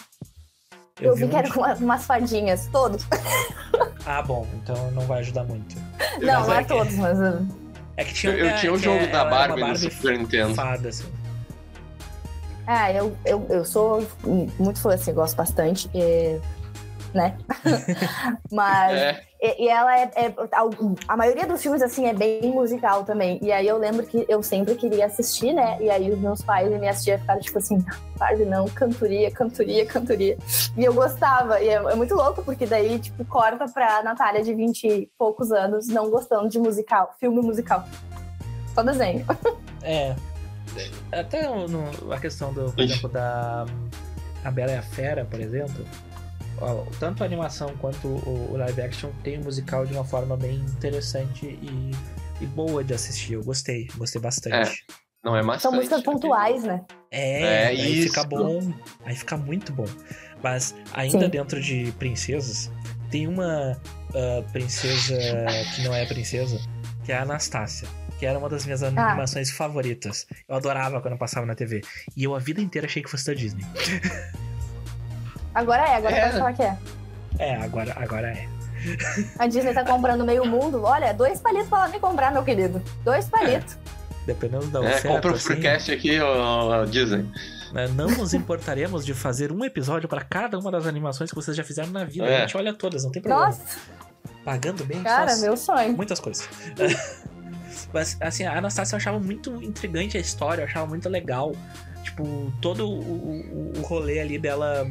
Eu, 1.00 1.16
vi 1.16 1.24
um 1.24 1.28
que 1.28 1.36
era 1.36 1.48
de- 1.48 1.52
com 1.52 1.60
umas, 1.60 1.80
umas 1.80 2.04
fadinhas, 2.06 2.68
todos. 2.68 3.04
Ah, 4.08 4.22
bom, 4.22 4.46
então 4.62 4.88
não 4.92 5.02
vai 5.02 5.18
ajudar 5.18 5.42
muito. 5.42 5.74
Não, 6.22 6.38
Mas 6.38 6.46
não 6.46 6.54
é 6.54 6.58
é 6.58 6.62
que- 6.62 6.68
todos, 6.68 6.94
mas. 6.94 7.20
ah, 7.20 7.42
É 7.96 8.04
que 8.04 8.14
tinha 8.14 8.32
Eu, 8.32 8.44
um 8.44 8.48
eu 8.48 8.54
que- 8.54 8.60
tinha 8.60 8.72
o 8.72 8.76
que 8.76 8.84
jogo 8.84 8.98
é- 8.98 9.06
da 9.08 9.18
ela 9.18 9.18
era 9.18 9.24
uma 9.26 9.30
Barbie 9.30 9.60
no 9.62 9.66
Barbie 9.66 9.80
Super 9.90 10.18
Nintendo. 10.18 10.54
Fada, 10.54 10.88
assim. 10.90 11.04
Ah, 12.66 12.92
eu, 12.92 13.16
eu, 13.24 13.46
eu 13.48 13.64
sou 13.64 14.04
muito 14.58 14.80
fã, 14.80 14.94
assim, 14.94 15.12
gosto 15.14 15.36
bastante. 15.36 15.88
e- 15.94 16.40
né? 17.14 17.34
mas. 18.52 18.92
É, 18.92 19.26
E, 19.40 19.64
e 19.64 19.68
ela 19.68 19.98
é, 19.98 20.10
é- 20.16 20.34
a, 20.52 21.12
a 21.12 21.16
maioria 21.16 21.46
dos 21.46 21.62
filmes 21.62 21.80
assim 21.82 22.06
é 22.06 22.12
bem 22.12 22.42
musical 22.52 23.04
também. 23.04 23.38
E 23.42 23.52
aí 23.52 23.66
eu 23.66 23.78
lembro 23.78 24.04
que 24.06 24.24
eu 24.28 24.42
sempre 24.42 24.74
queria 24.74 25.06
assistir, 25.06 25.52
né? 25.52 25.78
E 25.80 25.88
aí 25.88 26.10
os 26.10 26.18
meus 26.18 26.42
pais 26.42 26.70
e 26.70 26.78
minhas 26.78 27.02
tias 27.04 27.20
ficaram 27.20 27.40
tipo 27.40 27.56
assim, 27.58 27.82
Barbie 28.18 28.44
não, 28.44 28.66
cantoria, 28.66 29.30
cantoria, 29.30 29.86
cantoria. 29.86 30.36
E 30.76 30.84
eu 30.84 30.92
gostava. 30.92 31.60
E 31.60 31.68
é, 31.68 31.74
é 31.74 31.94
muito 31.94 32.14
louco 32.14 32.42
porque 32.42 32.66
daí 32.66 32.98
tipo 32.98 33.24
corta 33.26 33.66
pra 33.66 34.02
Natália 34.02 34.42
de 34.42 34.52
20 34.54 34.84
e 34.86 35.10
poucos 35.18 35.52
anos 35.52 35.86
não 35.88 36.10
gostando 36.10 36.48
de 36.48 36.58
musical, 36.58 37.14
filme 37.20 37.40
musical. 37.40 37.84
Só 38.74 38.82
desenho. 38.82 39.24
É. 39.82 40.14
Até 41.12 41.48
no- 41.48 42.12
a 42.12 42.18
questão 42.18 42.52
do, 42.52 42.72
por 42.72 42.82
Ixi. 42.82 42.92
exemplo, 42.92 43.08
da 43.10 43.66
A 44.44 44.50
Bela 44.50 44.72
e 44.72 44.76
a 44.76 44.82
Fera, 44.82 45.24
por 45.24 45.40
exemplo. 45.40 45.84
ó, 46.60 46.84
tanto 46.98 47.22
a 47.22 47.26
animação 47.26 47.74
quanto 47.78 48.06
o, 48.08 48.52
o 48.52 48.56
live 48.56 48.80
action 48.82 49.10
tem 49.22 49.38
um 49.38 49.42
musical 49.44 49.84
de 49.86 49.92
uma 49.92 50.04
forma 50.04 50.36
bem 50.36 50.56
interessante 50.56 51.46
e, 51.46 51.90
e 52.40 52.46
boa 52.46 52.82
de 52.84 52.94
assistir. 52.94 53.34
Eu 53.34 53.44
gostei, 53.44 53.88
gostei 53.96 54.20
bastante. 54.20 54.84
não 55.24 55.36
é 55.36 55.42
mais 55.42 55.60
São 55.62 55.72
músicas 55.72 56.02
pontuais, 56.02 56.64
né? 56.64 56.84
É, 57.10 57.42
É 57.42 57.66
aí 57.68 57.98
isso. 57.98 58.08
fica 58.08 58.24
bom. 58.24 58.72
Aí 59.04 59.14
fica 59.16 59.36
muito 59.36 59.72
bom. 59.72 59.86
Mas 60.42 60.74
ainda 60.92 61.24
Sim. 61.24 61.28
dentro 61.30 61.60
de 61.60 61.92
princesas, 61.98 62.70
tem 63.10 63.26
uma 63.26 63.80
ah, 64.14 64.42
princesa 64.52 65.16
que 65.74 65.82
não 65.82 65.94
é 65.94 66.04
princesa, 66.06 66.58
que 67.04 67.12
é 67.12 67.16
a 67.16 67.22
Anastácia. 67.22 67.88
Que 68.18 68.24
era 68.26 68.38
uma 68.38 68.48
das 68.48 68.64
minhas 68.64 68.82
animações 68.82 69.50
favoritas. 69.50 70.26
Eu 70.48 70.56
adorava 70.56 71.00
quando 71.00 71.18
passava 71.18 71.44
na 71.46 71.54
TV. 71.54 71.82
E 72.16 72.24
eu 72.24 72.34
a 72.34 72.38
vida 72.38 72.60
inteira 72.60 72.86
achei 72.86 73.02
que 73.02 73.10
fosse 73.10 73.26
da 73.26 73.34
Disney. 73.34 73.64
Agora 75.54 75.82
é, 75.88 75.96
agora 75.96 76.16
É. 76.16 76.22
pode 76.26 76.38
falar 76.38 76.52
que 76.52 76.62
é. 76.62 76.76
É, 77.38 77.56
agora, 77.56 77.92
agora 77.96 78.28
é. 78.28 78.48
A 79.38 79.46
Disney 79.46 79.74
tá 79.74 79.84
comprando 79.84 80.24
meio 80.24 80.44
mundo. 80.46 80.82
Olha, 80.82 81.12
dois 81.12 81.40
palitos 81.40 81.68
pra 81.68 81.78
ela 81.84 81.88
me 81.88 81.98
comprar, 82.00 82.32
meu 82.32 82.42
querido. 82.44 82.82
Dois 83.04 83.26
palitos. 83.28 83.76
Dependendo 84.26 84.66
da 84.66 84.80
É, 84.80 84.88
oferta, 84.88 85.08
compra 85.08 85.32
o 85.32 85.34
assim, 85.34 85.44
Freecast 85.46 85.92
aqui, 85.92 86.18
ó, 86.20 86.84
Disney. 86.86 87.24
né, 87.72 87.86
não 87.88 88.08
nos 88.08 88.34
importaremos 88.34 89.04
de 89.06 89.14
fazer 89.14 89.52
um 89.52 89.64
episódio 89.64 90.08
para 90.08 90.22
cada 90.24 90.58
uma 90.58 90.70
das 90.70 90.86
animações 90.86 91.30
que 91.30 91.36
vocês 91.36 91.56
já 91.56 91.62
fizeram 91.64 91.90
na 91.90 92.04
vida. 92.04 92.26
É. 92.26 92.38
A 92.38 92.40
gente 92.40 92.56
olha 92.56 92.72
todas, 92.74 93.04
não 93.04 93.12
tem 93.12 93.22
problema. 93.22 93.46
Nossa, 93.46 93.62
Pagando 94.44 94.84
bem, 94.84 95.02
cara, 95.02 95.26
faz 95.28 95.40
meu 95.42 95.56
sonho. 95.56 95.92
muitas 95.96 96.18
coisas. 96.20 96.48
Mas, 97.96 98.14
assim, 98.20 98.44
a 98.44 98.58
Anastácia 98.58 98.94
eu 98.94 98.98
achava 98.98 99.18
muito 99.18 99.62
intrigante 99.62 100.18
a 100.18 100.20
história, 100.20 100.60
eu 100.60 100.66
achava 100.66 100.86
muito 100.86 101.08
legal. 101.08 101.52
Tipo, 102.02 102.52
todo 102.60 102.86
o, 102.86 103.00
o, 103.00 103.72
o 103.78 103.80
rolê 103.80 104.20
ali 104.20 104.38
dela. 104.38 104.86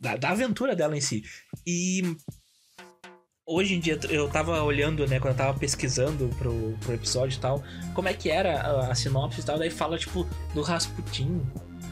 Da, 0.00 0.16
da 0.16 0.30
aventura 0.30 0.74
dela 0.74 0.96
em 0.96 1.00
si. 1.00 1.22
E. 1.64 2.02
Hoje 3.48 3.76
em 3.76 3.78
dia, 3.80 3.96
eu 4.10 4.28
tava 4.28 4.60
olhando, 4.64 5.06
né, 5.06 5.20
quando 5.20 5.34
eu 5.34 5.38
tava 5.38 5.56
pesquisando 5.56 6.28
pro, 6.36 6.76
pro 6.80 6.94
episódio 6.94 7.36
e 7.36 7.40
tal, 7.40 7.62
como 7.94 8.08
é 8.08 8.12
que 8.12 8.28
era 8.28 8.60
a, 8.60 8.90
a 8.90 8.94
sinopse 8.96 9.40
e 9.40 9.44
tal, 9.44 9.56
daí 9.56 9.70
fala, 9.70 9.96
tipo, 9.96 10.26
do 10.52 10.62
Rasputin. 10.62 11.40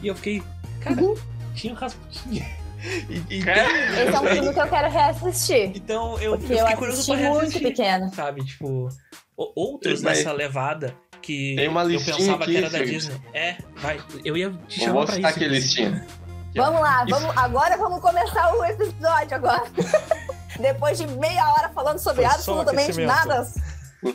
E 0.03 0.07
eu 0.07 0.15
fiquei, 0.15 0.43
cara, 0.81 1.01
Uhum. 1.01 1.15
tinha 1.55 1.71
o 1.71 1.77
Rasputin. 1.77 2.43
E, 3.09 3.23
e 3.37 3.43
Cara, 3.43 3.61
Esse 4.01 4.15
é 4.15 4.19
um 4.19 4.27
filme 4.27 4.53
que 4.53 4.59
eu 4.59 4.67
quero 4.67 4.89
reassistir. 4.91 5.71
então 5.75 6.13
eu, 6.19 6.33
eu 6.33 6.37
Porque 6.37 6.53
eu 6.53 6.57
fiquei 6.59 6.75
curioso 6.75 6.99
assisti 7.01 7.11
pra 7.17 7.29
muito 7.29 7.39
reassistir 7.41 7.67
pequena. 7.69 8.09
sabe? 8.13 8.45
Tipo, 8.45 8.89
outros 9.37 10.01
Mas- 10.01 10.17
nessa 10.19 10.31
levada 10.31 10.95
que 11.21 11.55
Tem 11.55 11.67
uma 11.67 11.81
eu 11.83 11.87
listinha 11.89 12.17
pensava 12.17 12.43
aqui, 12.43 12.51
que 12.51 12.57
era 12.57 12.69
da 12.69 12.77
Felipe. 12.77 12.93
Disney. 12.97 13.21
É, 13.33 13.57
vai. 13.77 13.99
Eu 14.23 14.37
ia 14.37 14.49
te 14.67 14.79
Vou 14.79 14.87
chamar 14.87 14.91
pra 14.91 14.93
mostrar 15.01 15.17
isso. 15.17 15.27
aqui 15.27 15.47
listinha. 15.47 16.07
Vamos 16.55 16.79
lá, 16.81 17.03
Isso. 17.05 17.19
vamos, 17.19 17.37
agora 17.37 17.77
vamos 17.77 17.99
começar 17.99 18.55
o 18.55 18.63
episódio 18.63 19.35
agora. 19.35 19.63
Depois 20.59 20.97
de 20.97 21.05
meia 21.07 21.49
hora 21.53 21.69
falando 21.69 21.99
sobre 21.99 22.23
Foi 22.23 22.33
absolutamente 22.33 23.01
nada. 23.05 23.45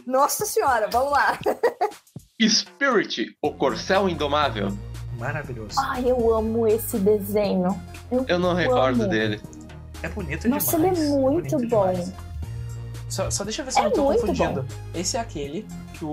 Nossa 0.06 0.46
senhora, 0.46 0.88
vamos 0.90 1.12
lá. 1.12 1.38
Spirit, 2.48 3.36
o 3.42 3.52
Corcel 3.52 4.08
Indomável. 4.08 4.68
Maravilhoso. 5.20 5.76
Ai, 5.78 6.10
eu 6.10 6.34
amo 6.34 6.66
esse 6.66 6.98
desenho. 6.98 7.80
Eu 8.26 8.38
não 8.38 8.54
recordo 8.54 9.02
amo. 9.02 9.10
dele. 9.10 9.40
É 10.02 10.08
bonito 10.08 10.48
Nossa, 10.48 10.76
demais. 10.78 10.98
ele 10.98 11.06
é 11.06 11.10
muito 11.10 11.56
bonito 11.56 11.68
bom. 11.68 11.88
demais. 11.92 12.12
Só, 13.08 13.28
só 13.28 13.42
deixa 13.42 13.60
eu 13.62 13.66
ver 13.66 13.72
se 13.72 13.78
eu 13.80 13.82
É 13.82 13.86
não 13.86 13.92
tô 13.92 14.04
muito 14.04 14.20
confundindo. 14.20 14.64
Esse 14.94 15.16
é 15.16 15.20
aquele 15.20 15.66
que 15.94 16.04
o, 16.04 16.10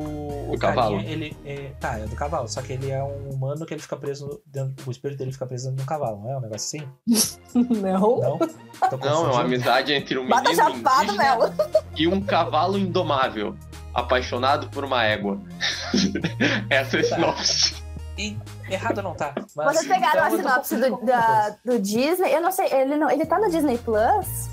O 0.51 0.57
carinha, 0.59 0.81
cavalo. 0.83 0.99
ele 1.01 1.37
é, 1.45 1.71
tá, 1.79 1.99
é 1.99 2.05
do 2.07 2.15
cavalo, 2.15 2.47
só 2.49 2.59
que 2.61 2.73
ele 2.73 2.89
é 2.89 3.01
um 3.03 3.29
humano 3.29 3.65
que 3.67 3.73
ele 3.75 3.81
fica 3.81 3.95
preso 3.95 4.41
dentro, 4.47 4.83
o 4.87 4.91
espírito 4.91 5.19
dele 5.19 5.31
fica 5.31 5.45
preso 5.45 5.69
dentro 5.69 5.85
do 5.85 5.87
cavalo, 5.87 6.19
não 6.23 6.31
é 6.31 6.37
um 6.37 6.41
negócio 6.41 6.79
assim? 6.79 7.37
Não. 7.53 7.99
Não? 8.19 8.37
Tô 8.89 8.97
Não, 8.97 9.27
é 9.27 9.31
uma 9.31 9.41
amizade 9.41 9.93
entre 9.93 10.17
um 10.17 10.23
menino 10.27 10.55
chapado 10.55 11.13
e 11.95 12.07
um 12.07 12.19
cavalo 12.19 12.77
indomável, 12.79 13.55
apaixonado 13.93 14.67
por 14.69 14.83
uma 14.83 15.03
égua. 15.05 15.39
Essa 16.69 16.97
é 16.97 16.99
a 16.99 17.03
Tá. 17.09 17.15
sinopse. 17.15 17.75
E 18.17 18.35
errado 18.69 19.01
não 19.01 19.13
tá. 19.13 19.33
Mas, 19.55 19.75
Vocês 19.77 19.87
pegaram 19.87 20.27
então 20.35 20.51
a 20.51 20.63
sinopse 20.63 20.75
do, 20.77 21.05
da- 21.05 21.55
do 21.63 21.79
Disney? 21.79 22.33
Eu 22.33 22.41
não 22.41 22.51
sei, 22.51 22.67
ele, 22.71 22.95
não, 22.95 23.09
ele 23.09 23.25
tá 23.25 23.39
no 23.39 23.49
Disney 23.49 23.77
Plus? 23.77 24.49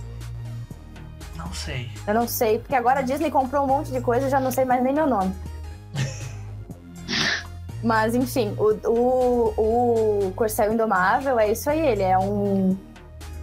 Não 1.36 1.52
sei. 1.52 1.90
Eu 2.06 2.14
não 2.14 2.26
sei, 2.28 2.58
porque 2.58 2.74
agora 2.74 3.00
a 3.00 3.02
Disney 3.02 3.30
comprou 3.30 3.64
um 3.64 3.66
monte 3.66 3.90
de 3.92 4.00
coisa 4.00 4.26
e 4.26 4.30
já 4.30 4.40
não 4.40 4.50
sei 4.50 4.64
mais 4.64 4.82
nem 4.82 4.92
meu 4.94 5.06
nome. 5.06 5.34
Mas, 7.82 8.14
enfim, 8.14 8.54
o, 8.58 8.72
o, 8.88 10.28
o 10.28 10.32
Corcel 10.34 10.72
Indomável 10.72 11.38
é 11.38 11.50
isso 11.52 11.68
aí. 11.68 11.80
Ele 11.86 12.02
é 12.02 12.18
um. 12.18 12.76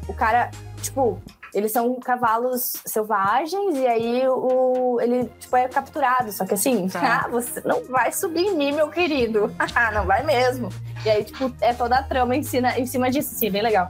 O 0.07 0.13
cara, 0.13 0.49
tipo, 0.81 1.21
eles 1.53 1.71
são 1.71 1.99
cavalos 1.99 2.73
selvagens 2.85 3.77
e 3.77 3.85
aí 3.87 4.27
o, 4.27 4.99
ele, 5.01 5.29
tipo, 5.39 5.55
é 5.57 5.67
capturado. 5.67 6.31
Só 6.31 6.45
que 6.45 6.53
assim, 6.53 6.87
Tá. 6.87 7.23
ah, 7.25 7.27
você 7.29 7.61
não 7.65 7.83
vai 7.85 8.11
subir 8.11 8.41
em 8.41 8.55
mim, 8.55 8.71
meu 8.71 8.89
querido. 8.89 9.53
Ah, 9.75 9.91
não 9.93 10.05
vai 10.05 10.23
mesmo. 10.23 10.69
E 11.05 11.09
aí, 11.09 11.23
tipo, 11.23 11.53
é 11.61 11.73
toda 11.73 11.97
a 11.97 12.03
trama 12.03 12.35
em 12.35 12.43
cima, 12.43 12.77
em 12.77 12.85
cima 12.85 13.09
disso, 13.11 13.33
sim, 13.35 13.49
bem 13.51 13.61
legal. 13.61 13.89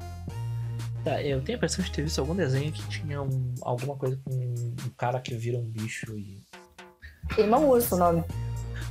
Tá, 1.04 1.22
eu 1.22 1.42
tenho 1.42 1.56
a 1.56 1.58
impressão 1.58 1.84
de 1.84 1.92
ter 1.92 2.04
visto 2.04 2.20
algum 2.20 2.36
desenho 2.36 2.72
que 2.72 2.88
tinha 2.88 3.22
um- 3.22 3.54
alguma 3.64 3.96
coisa 3.96 4.20
com 4.24 4.32
um 4.34 4.76
cara 4.98 5.20
que 5.20 5.34
vira 5.36 5.58
um 5.58 5.64
bicho 5.66 6.16
e. 6.18 6.42
Irmão 7.38 7.68
Urso 7.70 7.96
o 7.96 7.98
nome. 7.98 8.24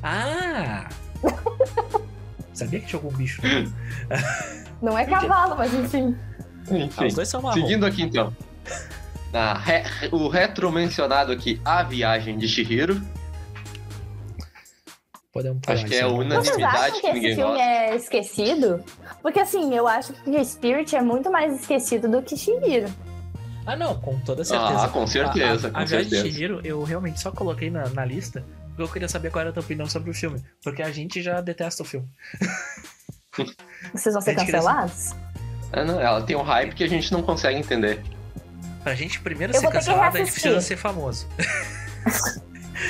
Ah! 0.02 0.88
Sabia 2.52 2.80
que 2.80 2.86
tinha 2.86 3.00
algum 3.00 3.16
bicho. 3.16 3.40
Não 4.82 4.98
é 4.98 5.04
cavalo, 5.06 5.56
mas 5.56 5.72
enfim. 5.72 6.16
Ah, 6.70 6.74
Enfim, 6.76 7.06
os 7.06 7.14
dois 7.14 7.28
são 7.28 7.40
marrom. 7.42 7.54
seguindo 7.60 7.86
aqui 7.86 8.02
então. 8.02 8.34
Na 9.32 9.54
re- 9.54 9.84
o 10.10 10.28
retro 10.28 10.70
mencionado 10.72 11.30
aqui, 11.32 11.60
A 11.64 11.82
Viagem 11.82 12.36
de 12.38 12.48
Shihiro. 12.48 13.00
Podemos 15.32 15.60
falar 15.64 15.76
Acho 15.78 15.86
que 15.86 15.94
é 15.94 16.02
aí. 16.02 16.10
unanimidade 16.10 16.46
Vocês 16.50 16.64
acham 16.64 16.92
que 16.94 17.00
que 17.00 17.06
esse 17.06 17.14
ninguém 17.14 17.34
filme 17.36 17.52
gosta. 17.52 17.64
é 17.64 17.96
esquecido? 17.96 18.84
Porque 19.22 19.38
assim, 19.38 19.74
eu 19.76 19.86
acho 19.86 20.12
que 20.12 20.44
Spirit 20.44 20.96
é 20.96 21.02
muito 21.02 21.30
mais 21.30 21.60
esquecido 21.60 22.08
do 22.08 22.20
que 22.20 22.36
Shihiro. 22.36 22.88
Ah, 23.64 23.76
não, 23.76 23.94
com 24.00 24.18
toda 24.20 24.42
certeza. 24.44 24.84
Ah, 24.84 24.88
com 24.88 25.06
certeza, 25.06 25.68
a, 25.68 25.70
a, 25.70 25.72
com 25.72 25.78
a 25.78 25.84
Viagem 25.84 26.08
de 26.08 26.16
certeza. 26.16 26.34
Chihiro, 26.34 26.60
eu 26.64 26.82
realmente 26.82 27.20
só 27.20 27.30
coloquei 27.30 27.70
na, 27.70 27.88
na 27.90 28.04
lista 28.04 28.44
porque 28.70 28.82
eu 28.82 28.88
queria 28.88 29.08
saber 29.08 29.30
qual 29.30 29.40
era 29.42 29.50
a 29.50 29.52
tua 29.52 29.62
opinião 29.62 29.86
sobre 29.88 30.10
o 30.10 30.14
filme. 30.14 30.42
Porque 30.64 30.82
a 30.82 30.90
gente 30.90 31.22
já 31.22 31.40
detesta 31.40 31.82
o 31.84 31.86
filme. 31.86 32.08
Vocês 33.94 34.12
vão 34.12 34.20
ser 34.22 34.32
Gente, 34.34 34.46
queria 34.46 34.60
cancelados? 34.60 35.14
Ah, 35.72 35.84
não, 35.84 36.00
ela 36.00 36.22
tem 36.22 36.34
um 36.34 36.42
hype 36.42 36.74
que 36.74 36.82
a 36.82 36.88
gente 36.88 37.12
não 37.12 37.22
consegue 37.22 37.56
entender. 37.58 38.02
Pra 38.82 38.94
gente 38.94 39.20
primeiro 39.20 39.54
Eu 39.54 39.60
ser 39.60 39.70
cancelado, 39.70 40.16
a 40.16 40.20
gente 40.20 40.32
precisa 40.32 40.60
ser 40.60 40.76
famoso. 40.76 41.26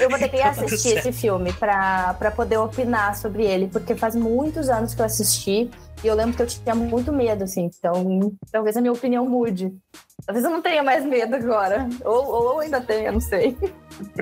Eu 0.00 0.08
vou 0.08 0.18
ter 0.18 0.28
que 0.28 0.36
ir 0.36 0.40
Então, 0.40 0.54
tudo 0.54 0.66
assistir 0.66 0.98
esse 0.98 1.12
filme 1.12 1.52
pra, 1.54 2.14
pra 2.14 2.30
poder 2.30 2.58
opinar 2.58 3.16
sobre 3.16 3.44
ele, 3.44 3.66
porque 3.66 3.96
faz 3.96 4.14
muitos 4.14 4.68
anos 4.68 4.94
que 4.94 5.00
eu 5.00 5.06
assisti 5.06 5.68
e 6.02 6.06
eu 6.06 6.14
lembro 6.14 6.34
que 6.34 6.42
eu 6.42 6.46
tinha 6.46 6.74
muito 6.74 7.12
medo, 7.12 7.44
assim. 7.44 7.70
Então, 7.76 8.32
talvez 8.50 8.76
a 8.76 8.80
minha 8.80 8.92
opinião 8.92 9.28
mude. 9.28 9.72
Talvez 10.24 10.44
eu 10.44 10.50
não 10.50 10.62
tenha 10.62 10.82
mais 10.82 11.04
medo 11.04 11.34
agora. 11.34 11.88
Ou, 12.04 12.26
ou 12.26 12.60
ainda 12.60 12.80
tenha, 12.80 13.12
não 13.12 13.20
sei. 13.20 13.56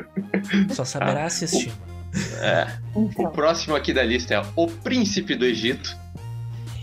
Só 0.75 0.85
saberá 0.85 1.25
assistir. 1.25 1.73
É. 2.41 2.67
O 2.95 3.03
Então, 3.03 3.31
próximo 3.31 3.77
aqui 3.77 3.93
da 3.93 4.03
lista 4.03 4.35
é 4.35 4.43
O 4.57 4.67
Príncipe 4.67 5.35
do 5.35 5.45
Egito. 5.45 5.97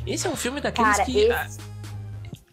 Esse 0.05 0.27
é 0.27 0.29
um 0.29 0.35
filme 0.35 0.61
daqueles 0.61 0.97
cara, 0.97 1.05
que 1.05 1.31
ah, 1.31 1.45
esse... 1.45 1.59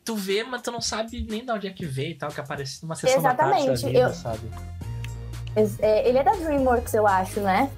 tu 0.04 0.14
vê, 0.16 0.42
mas 0.44 0.62
tu 0.62 0.70
não 0.70 0.80
sabe 0.80 1.26
nem 1.28 1.44
de 1.44 1.50
onde 1.50 1.66
é 1.66 1.70
que 1.70 1.84
veio 1.86 2.10
e 2.10 2.14
tal, 2.14 2.30
que 2.30 2.40
aparece 2.40 2.82
numa 2.82 2.94
sessão 2.94 3.22
da 3.22 3.34
tarde 3.34 3.52
da 3.66 3.72
Exatamente, 3.72 3.86
vida, 3.86 3.98
eu- 3.98 4.14
sabe? 4.14 4.50
é, 5.80 6.08
ele 6.08 6.18
é 6.18 6.24
da 6.24 6.32
DreamWorks, 6.32 6.94
eu 6.94 7.06
acho, 7.06 7.40
né? 7.40 7.70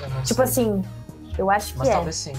Eu 0.00 0.22
Tipo 0.22 0.34
sei. 0.34 0.64
assim, 0.64 0.84
eu 1.36 1.50
acho 1.50 1.72
que 1.72 1.78
Mas 1.78 1.88
é. 1.88 1.92
talvez 1.92 2.16
sim. 2.16 2.32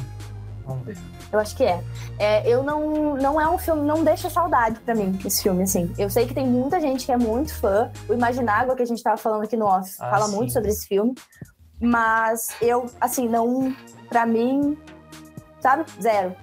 Vamos 0.65 0.86
ver. 0.86 0.97
Eu 1.32 1.39
acho 1.39 1.56
que 1.56 1.63
é. 1.63 1.84
É, 2.17 2.47
eu 2.49 2.63
não. 2.63 3.15
Não 3.15 3.39
é 3.39 3.47
um 3.47 3.58
filme, 3.58 3.86
não 3.86 4.04
deixa 4.04 4.30
saudade 4.32 4.80
pra 4.80 4.95
mim, 4.95 5.19
esse 5.23 5.43
filme, 5.43 5.62
assim. 5.63 5.93
Eu 5.97 6.10
sei 6.10 6.25
que 6.25 6.34
tem 6.34 6.47
muita 6.47 6.80
gente 6.80 7.06
que 7.06 7.12
é 7.12 7.17
muito 7.17 7.54
fã. 7.54 7.91
O 8.08 8.13
Imaginável, 8.13 8.75
que 8.75 8.82
a 8.82 8.86
gente 8.86 9.04
tava 9.04 9.17
falando 9.17 9.43
aqui 9.43 9.56
no 9.56 9.65
off, 9.65 9.93
Ah, 9.99 10.10
fala 10.10 10.25
sim. 10.28 10.36
muito 10.36 10.54
sobre 10.54 10.69
esse 10.69 10.88
filme. 10.88 11.13
Mas 11.80 12.47
eu, 12.62 12.88
assim, 12.99 13.28
não. 13.28 13.75
Pra 14.10 14.25
mim. 14.25 14.75
Sabe? 15.62 15.86
Zero. 16.02 16.36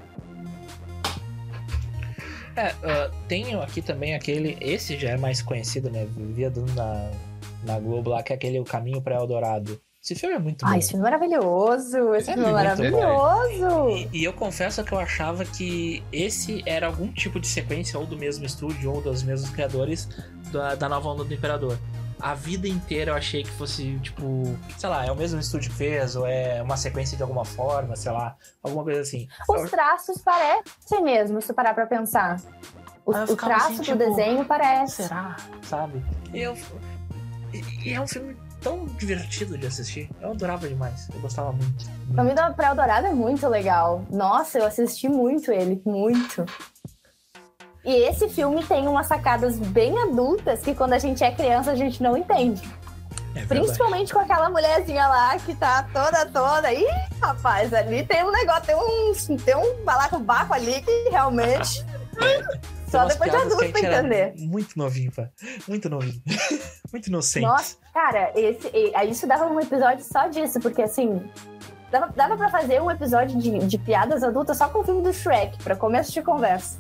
É, 2.56 2.74
ah, 2.82 3.10
tem 3.28 3.54
aqui 3.60 3.82
também 3.82 4.14
aquele. 4.14 4.56
Esse 4.60 4.96
já 4.96 5.10
é 5.10 5.16
mais 5.16 5.42
conhecido, 5.42 5.90
né? 5.90 6.06
Vivia 6.16 6.50
dando 6.50 6.72
na, 6.74 7.10
na 7.64 7.78
Globo 7.78 8.10
lá, 8.10 8.22
que 8.22 8.32
é 8.32 8.36
aquele 8.36 8.58
O 8.58 8.64
Caminho 8.64 9.00
pra 9.02 9.16
Eldorado. 9.16 9.80
Esse 10.02 10.14
filme 10.14 10.36
é 10.36 10.38
muito 10.38 10.64
Ai, 10.64 10.74
bom. 10.74 10.78
esse 10.78 10.90
filme 10.90 11.04
é 11.04 11.10
maravilhoso. 11.10 12.14
Esse 12.14 12.30
É 12.30 12.34
filme 12.34 12.48
é 12.48 12.52
maravilhoso. 12.52 13.88
E, 14.12 14.20
e 14.20 14.24
eu 14.24 14.32
confesso 14.32 14.82
que 14.84 14.92
eu 14.92 14.98
achava 14.98 15.44
que 15.44 16.02
esse 16.12 16.62
era 16.64 16.86
algum 16.86 17.08
tipo 17.08 17.40
de 17.40 17.48
sequência, 17.48 17.98
ou 17.98 18.06
do 18.06 18.16
mesmo 18.16 18.46
estúdio, 18.46 18.92
ou 18.92 19.00
dos 19.02 19.24
mesmos 19.24 19.50
criadores 19.50 20.08
da, 20.52 20.76
da 20.76 20.88
nova 20.88 21.08
onda 21.08 21.24
do 21.24 21.34
Imperador. 21.34 21.76
A 22.20 22.34
vida 22.34 22.66
inteira 22.66 23.10
eu 23.12 23.14
achei 23.14 23.42
que 23.42 23.50
fosse, 23.50 23.98
tipo, 23.98 24.56
sei 24.78 24.88
lá, 24.88 25.04
é 25.04 25.12
o 25.12 25.16
mesmo 25.16 25.38
estúdio 25.38 25.70
que 25.70 25.76
fez, 25.76 26.16
ou 26.16 26.26
é 26.26 26.62
uma 26.62 26.76
sequência 26.76 27.16
de 27.16 27.22
alguma 27.22 27.44
forma, 27.44 27.94
sei 27.94 28.10
lá, 28.10 28.36
alguma 28.62 28.82
coisa 28.84 29.02
assim. 29.02 29.28
Os 29.48 29.70
traços 29.70 30.18
parecem 30.18 31.02
mesmo, 31.02 31.40
se 31.42 31.52
parar 31.52 31.74
pra 31.74 31.86
pensar. 31.86 32.40
O, 33.04 33.12
Ah, 33.14 33.24
o 33.28 33.36
traço 33.36 33.66
assim, 33.66 33.76
do 33.76 33.82
tipo, 33.82 33.98
desenho 33.98 34.44
parece. 34.44 35.04
Será? 35.04 35.36
Sabe? 35.62 36.04
E, 36.32 36.40
eu, 36.40 36.56
e, 37.84 37.92
é 37.92 38.00
um 38.00 38.06
filme 38.06 38.36
tão 38.60 38.86
divertido 38.86 39.56
de 39.56 39.66
assistir. 39.66 40.10
Eu 40.20 40.30
adorava 40.30 40.68
demais. 40.68 41.08
Eu 41.14 41.20
gostava 41.20 41.52
muito. 41.52 41.84
O 42.10 42.14
Caminho 42.14 42.34
da 42.34 42.50
Pra 42.52 42.68
Eldorado 42.70 43.06
é 43.06 43.12
muito 43.12 43.46
legal. 43.48 44.04
Nossa, 44.10 44.58
eu 44.58 44.64
assisti 44.66 45.08
muito 45.08 45.52
ele, 45.52 45.80
muito. 45.84 46.44
E 47.86 47.94
esse 48.08 48.28
filme 48.28 48.64
tem 48.64 48.88
umas 48.88 49.06
sacadas 49.06 49.60
bem 49.60 49.96
adultas 49.96 50.60
que 50.60 50.74
quando 50.74 50.92
a 50.92 50.98
gente 50.98 51.22
é 51.22 51.30
criança 51.30 51.70
a 51.70 51.76
gente 51.76 52.02
não 52.02 52.16
entende. 52.16 52.68
É. 53.36 53.44
Principalmente 53.44 54.12
com 54.12 54.18
aquela 54.18 54.50
mulherzinha 54.50 55.06
lá 55.06 55.38
que 55.38 55.54
tá 55.54 55.86
toda, 55.92 56.26
toda. 56.26 56.72
Ih, 56.72 56.84
rapaz, 57.20 57.72
ali 57.72 58.04
tem 58.04 58.24
um 58.24 58.32
negócio, 58.32 58.64
tem 58.64 58.74
um, 58.74 59.36
tem 59.36 59.54
um 59.54 59.84
balacobaco 59.84 60.52
ali 60.52 60.82
que 60.82 61.08
realmente. 61.10 61.86
Tem 62.86 63.00
Só 63.00 63.04
depois 63.04 63.30
de 63.30 63.36
adulto 63.36 63.72
pra 63.72 63.80
entender. 63.80 64.34
Muito 64.38 64.78
novinho, 64.78 65.10
pá. 65.10 65.28
Muito 65.68 65.90
novinho. 65.90 66.22
muito 66.92 67.08
inocente. 67.08 67.44
Nossa, 67.44 67.76
cara, 67.92 68.32
esse, 68.36 68.70
isso 69.10 69.26
dava 69.26 69.44
um 69.46 69.60
episódio 69.60 70.04
só 70.04 70.28
disso, 70.28 70.60
porque 70.60 70.82
assim. 70.82 71.20
Dava, 71.90 72.12
dava 72.14 72.36
pra 72.36 72.48
fazer 72.48 72.80
um 72.80 72.88
episódio 72.88 73.36
de, 73.38 73.58
de 73.58 73.76
piadas 73.76 74.22
adultas 74.22 74.56
só 74.56 74.68
com 74.68 74.78
o 74.78 74.84
filme 74.84 75.02
do 75.02 75.12
Shrek, 75.12 75.58
pra 75.64 75.74
começo 75.74 76.12
de 76.12 76.22
conversa. 76.22 76.78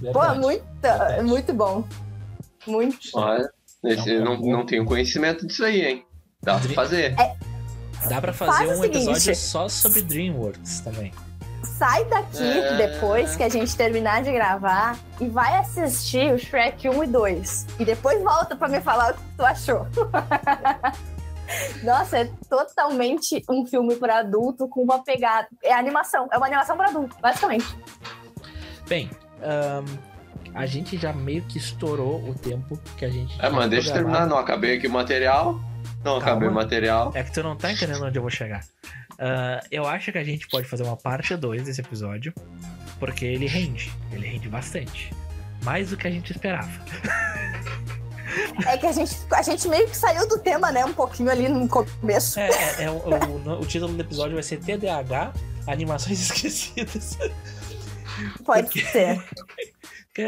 Pô, 0.00 0.04
Verdade. 0.20 0.38
muito, 0.40 0.64
é 0.84 1.22
muito 1.22 1.52
bom. 1.52 1.84
Muito. 2.66 2.98
Olha, 3.14 3.48
esse, 3.84 4.10
eu 4.12 4.24
não, 4.24 4.38
não 4.40 4.66
tenho 4.66 4.84
conhecimento 4.84 5.46
disso 5.46 5.64
aí, 5.64 5.82
hein? 5.82 6.06
Dá 6.42 6.54
pra 6.54 6.62
Dri- 6.62 6.74
fazer. 6.74 7.14
Dá 8.08 8.20
pra 8.20 8.32
Faz 8.32 8.56
fazer 8.58 8.66
o 8.66 8.78
um 8.78 8.82
seguinte. 8.82 8.96
episódio 9.08 9.34
só 9.36 9.68
sobre 9.68 10.02
DreamWorks 10.02 10.80
também. 10.80 11.12
Sai 11.64 12.04
daqui 12.04 12.42
É. 12.42 12.76
depois 12.76 13.34
que 13.34 13.42
a 13.42 13.48
gente 13.48 13.76
terminar 13.76 14.22
de 14.22 14.30
gravar 14.32 14.96
e 15.20 15.26
vai 15.28 15.56
assistir 15.56 16.32
o 16.32 16.38
Shrek 16.38 16.88
1 16.88 17.04
e 17.04 17.06
2. 17.08 17.66
E 17.80 17.84
depois 17.84 18.22
volta 18.22 18.54
pra 18.54 18.68
me 18.68 18.80
falar 18.80 19.12
o 19.12 19.14
que 19.14 19.20
tu 19.36 19.44
achou. 19.44 19.86
Nossa, 21.82 22.18
é 22.18 22.30
totalmente 22.48 23.42
um 23.50 23.64
filme 23.66 23.96
para 23.96 24.18
adulto 24.20 24.68
com 24.68 24.82
uma 24.82 25.02
pegada. 25.02 25.48
É 25.64 25.72
animação, 25.72 26.28
é 26.32 26.36
uma 26.36 26.46
animação 26.46 26.76
para 26.76 26.88
adulto, 26.90 27.16
basicamente. 27.20 27.66
Bem, 28.88 29.10
ahn, 29.42 29.84
a 30.54 30.66
gente 30.66 30.96
já 30.96 31.12
meio 31.12 31.42
que 31.42 31.58
estourou 31.58 32.28
o 32.28 32.34
tempo 32.34 32.78
que 32.96 33.04
a 33.04 33.10
gente. 33.10 33.34
É, 33.44 33.48
mano, 33.50 33.68
deixa 33.68 33.90
eu 33.90 33.94
terminar, 33.94 34.26
não 34.26 34.38
acabei 34.38 34.76
aqui 34.78 34.86
o 34.86 34.90
material. 34.90 35.54
Não 36.04 36.12
Calma. 36.18 36.18
acabei 36.26 36.48
o 36.48 36.52
material. 36.52 37.12
É 37.14 37.22
que 37.22 37.32
tu 37.32 37.42
não 37.42 37.56
tá 37.56 37.72
entendendo 37.72 38.04
onde 38.04 38.16
eu 38.18 38.22
vou 38.22 38.30
chegar. 38.30 38.64
Ah, 39.18 39.60
eu 39.70 39.86
acho 39.86 40.12
que 40.12 40.18
a 40.18 40.24
gente 40.24 40.46
pode 40.48 40.66
fazer 40.68 40.84
uma 40.84 40.96
parte 40.96 41.34
2 41.36 41.64
desse 41.64 41.80
episódio, 41.80 42.32
porque 43.00 43.24
ele 43.24 43.46
rende. 43.46 43.92
Ele 44.12 44.26
rende 44.26 44.48
bastante. 44.48 45.12
Mais 45.64 45.90
do 45.90 45.96
que 45.96 46.06
a 46.06 46.10
gente 46.10 46.30
esperava. 46.30 46.70
É 48.66 48.76
que 48.76 48.86
a 48.86 48.92
gente, 48.92 49.16
a 49.32 49.42
gente 49.42 49.66
meio 49.68 49.88
que 49.88 49.96
saiu 49.96 50.28
do 50.28 50.38
tema, 50.38 50.70
né? 50.70 50.84
Um 50.84 50.92
pouquinho 50.94 51.30
ali 51.30 51.48
no 51.48 51.66
começo. 51.68 52.38
É, 52.38 52.48
é- 52.48 52.82
é 52.84 52.90
o, 52.90 52.94
o- 52.94 53.60
o 53.60 53.66
título 53.66 53.92
do 53.92 54.00
episódio 54.00 54.34
vai 54.34 54.42
ser 54.42 54.58
TDAH 54.58 55.32
Animações 55.66 56.20
Esquecidas. 56.30 57.18
Pode 58.44 58.64
porque- 58.66 58.80
ser. 58.86 59.22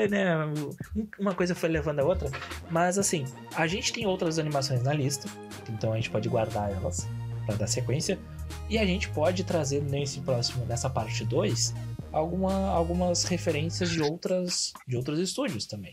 Né, 0.09 0.37
um- 0.47 0.71
uma 1.19 1.35
coisa 1.35 1.53
foi 1.53 1.69
levando 1.69 1.99
a 1.99 2.05
outra. 2.05 2.31
Mas 2.71 2.97
assim, 2.97 3.25
a 3.57 3.67
gente 3.67 3.93
tem 3.93 4.07
outras 4.07 4.39
animações 4.39 4.85
na 4.85 4.93
lista, 4.93 5.29
então 5.69 5.93
a 5.93 5.97
gente 5.97 6.09
pode 6.11 6.29
guardar 6.29 6.71
elas 6.71 7.09
pra 7.45 7.57
dar 7.57 7.67
sequência. 7.67 8.17
E 8.69 8.79
a 8.79 8.87
gente 8.87 9.09
pode 9.09 9.43
trazer 9.43 9.83
nesse 9.83 10.21
próximo, 10.21 10.65
nessa 10.67 10.89
parte 10.89 11.25
2, 11.25 11.75
alguma, 12.13 12.69
algumas 12.69 13.25
referências 13.25 13.91
de 13.91 14.01
outras 14.01 14.73
de 14.87 14.97
outros 14.97 15.19
estúdios 15.19 15.67
também. 15.67 15.93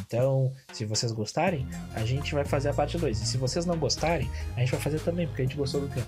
Então, 0.00 0.52
se 0.72 0.84
vocês 0.84 1.10
gostarem, 1.12 1.66
a 1.94 2.04
gente 2.04 2.34
vai 2.34 2.44
fazer 2.44 2.68
a 2.68 2.74
parte 2.74 2.98
2. 2.98 3.20
E 3.20 3.26
se 3.26 3.36
vocês 3.38 3.64
não 3.66 3.76
gostarem, 3.78 4.30
a 4.56 4.60
gente 4.60 4.72
vai 4.72 4.80
fazer 4.80 5.00
também, 5.00 5.26
porque 5.26 5.42
a 5.42 5.44
gente 5.44 5.56
gostou 5.56 5.80
do 5.82 5.88
tempo. 5.88 6.06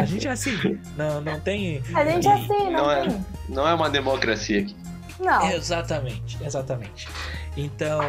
a 0.00 0.04
gente 0.04 0.26
é 0.28 0.30
assim, 0.30 0.80
não, 0.96 1.20
não 1.20 1.40
tem. 1.40 1.82
A 1.94 2.04
gente 2.04 2.26
é 2.28 2.32
assim, 2.32 2.48
não, 2.48 2.70
Não 2.70 2.90
é- 2.90 3.08
tem. 3.08 3.26
Não 3.48 3.68
é 3.68 3.74
uma 3.74 3.90
democracia 3.90 4.60
aqui. 4.62 4.76
Não. 5.20 5.50
Exatamente, 5.50 6.38
exatamente. 6.44 7.08
Então, 7.56 8.00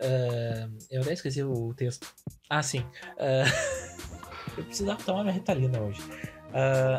ah, 0.00 0.68
eu 0.90 1.02
até 1.02 1.12
esqueci 1.12 1.42
o 1.42 1.74
texto. 1.74 2.06
Ah, 2.48 2.62
sim. 2.62 2.84
Ah, 3.18 3.44
eu 4.56 4.64
precisava 4.64 5.02
tomar 5.02 5.22
minha 5.22 5.34
retalina 5.34 5.80
hoje. 5.80 6.00
Ah, 6.52 6.96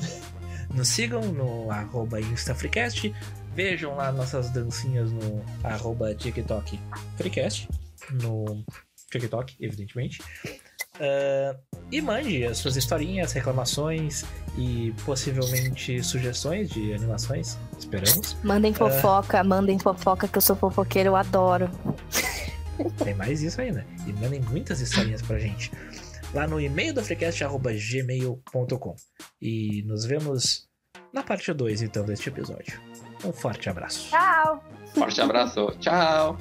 nos 0.74 0.88
sigam 0.88 1.20
no 1.32 1.70
arroba 1.70 2.20
InstaFreecast. 2.20 3.12
Vejam 3.54 3.94
lá 3.94 4.12
nossas 4.12 4.50
dancinhas 4.50 5.10
no 5.10 5.44
arroba 5.64 6.14
TikTok 6.14 6.78
Freecast. 7.16 7.68
No 8.12 8.64
TikTok, 9.10 9.56
evidentemente. 9.60 10.20
Ah, 11.00 11.56
e 11.90 12.00
mande 12.02 12.44
as 12.44 12.58
suas 12.58 12.76
historinhas, 12.76 13.32
reclamações 13.32 14.24
e 14.56 14.94
possivelmente 15.04 16.02
sugestões 16.02 16.68
de 16.70 16.92
animações. 16.92 17.56
Esperamos. 17.78 18.36
Mandem 18.42 18.74
fofoca, 18.74 19.42
mandem 19.42 19.78
fofoca, 19.78 20.28
que 20.28 20.36
eu 20.36 20.42
sou 20.42 20.56
fofoqueira, 20.56 21.08
eu 21.08 21.16
adoro. 21.16 21.70
Tem 23.02 23.14
mais 23.14 23.42
isso 23.42 23.60
ainda. 23.60 23.86
E 24.06 24.12
mandem 24.12 24.40
muitas 24.40 24.80
historinhas 24.80 25.22
pra 25.22 25.38
gente. 25.38 25.72
Lá 26.34 26.46
no 26.46 26.60
e-mail 26.60 26.92
do 26.92 27.02
freecast.gmail.com. 27.02 28.96
E 29.40 29.82
nos 29.86 30.04
vemos 30.04 30.68
na 31.12 31.22
parte 31.22 31.52
2, 31.52 31.82
então, 31.82 32.04
deste 32.04 32.28
episódio. 32.28 32.78
Um 33.24 33.32
forte 33.32 33.68
abraço. 33.68 34.08
Tchau! 34.10 34.62
Forte 34.94 35.20
abraço. 35.20 35.66
Tchau. 35.80 36.36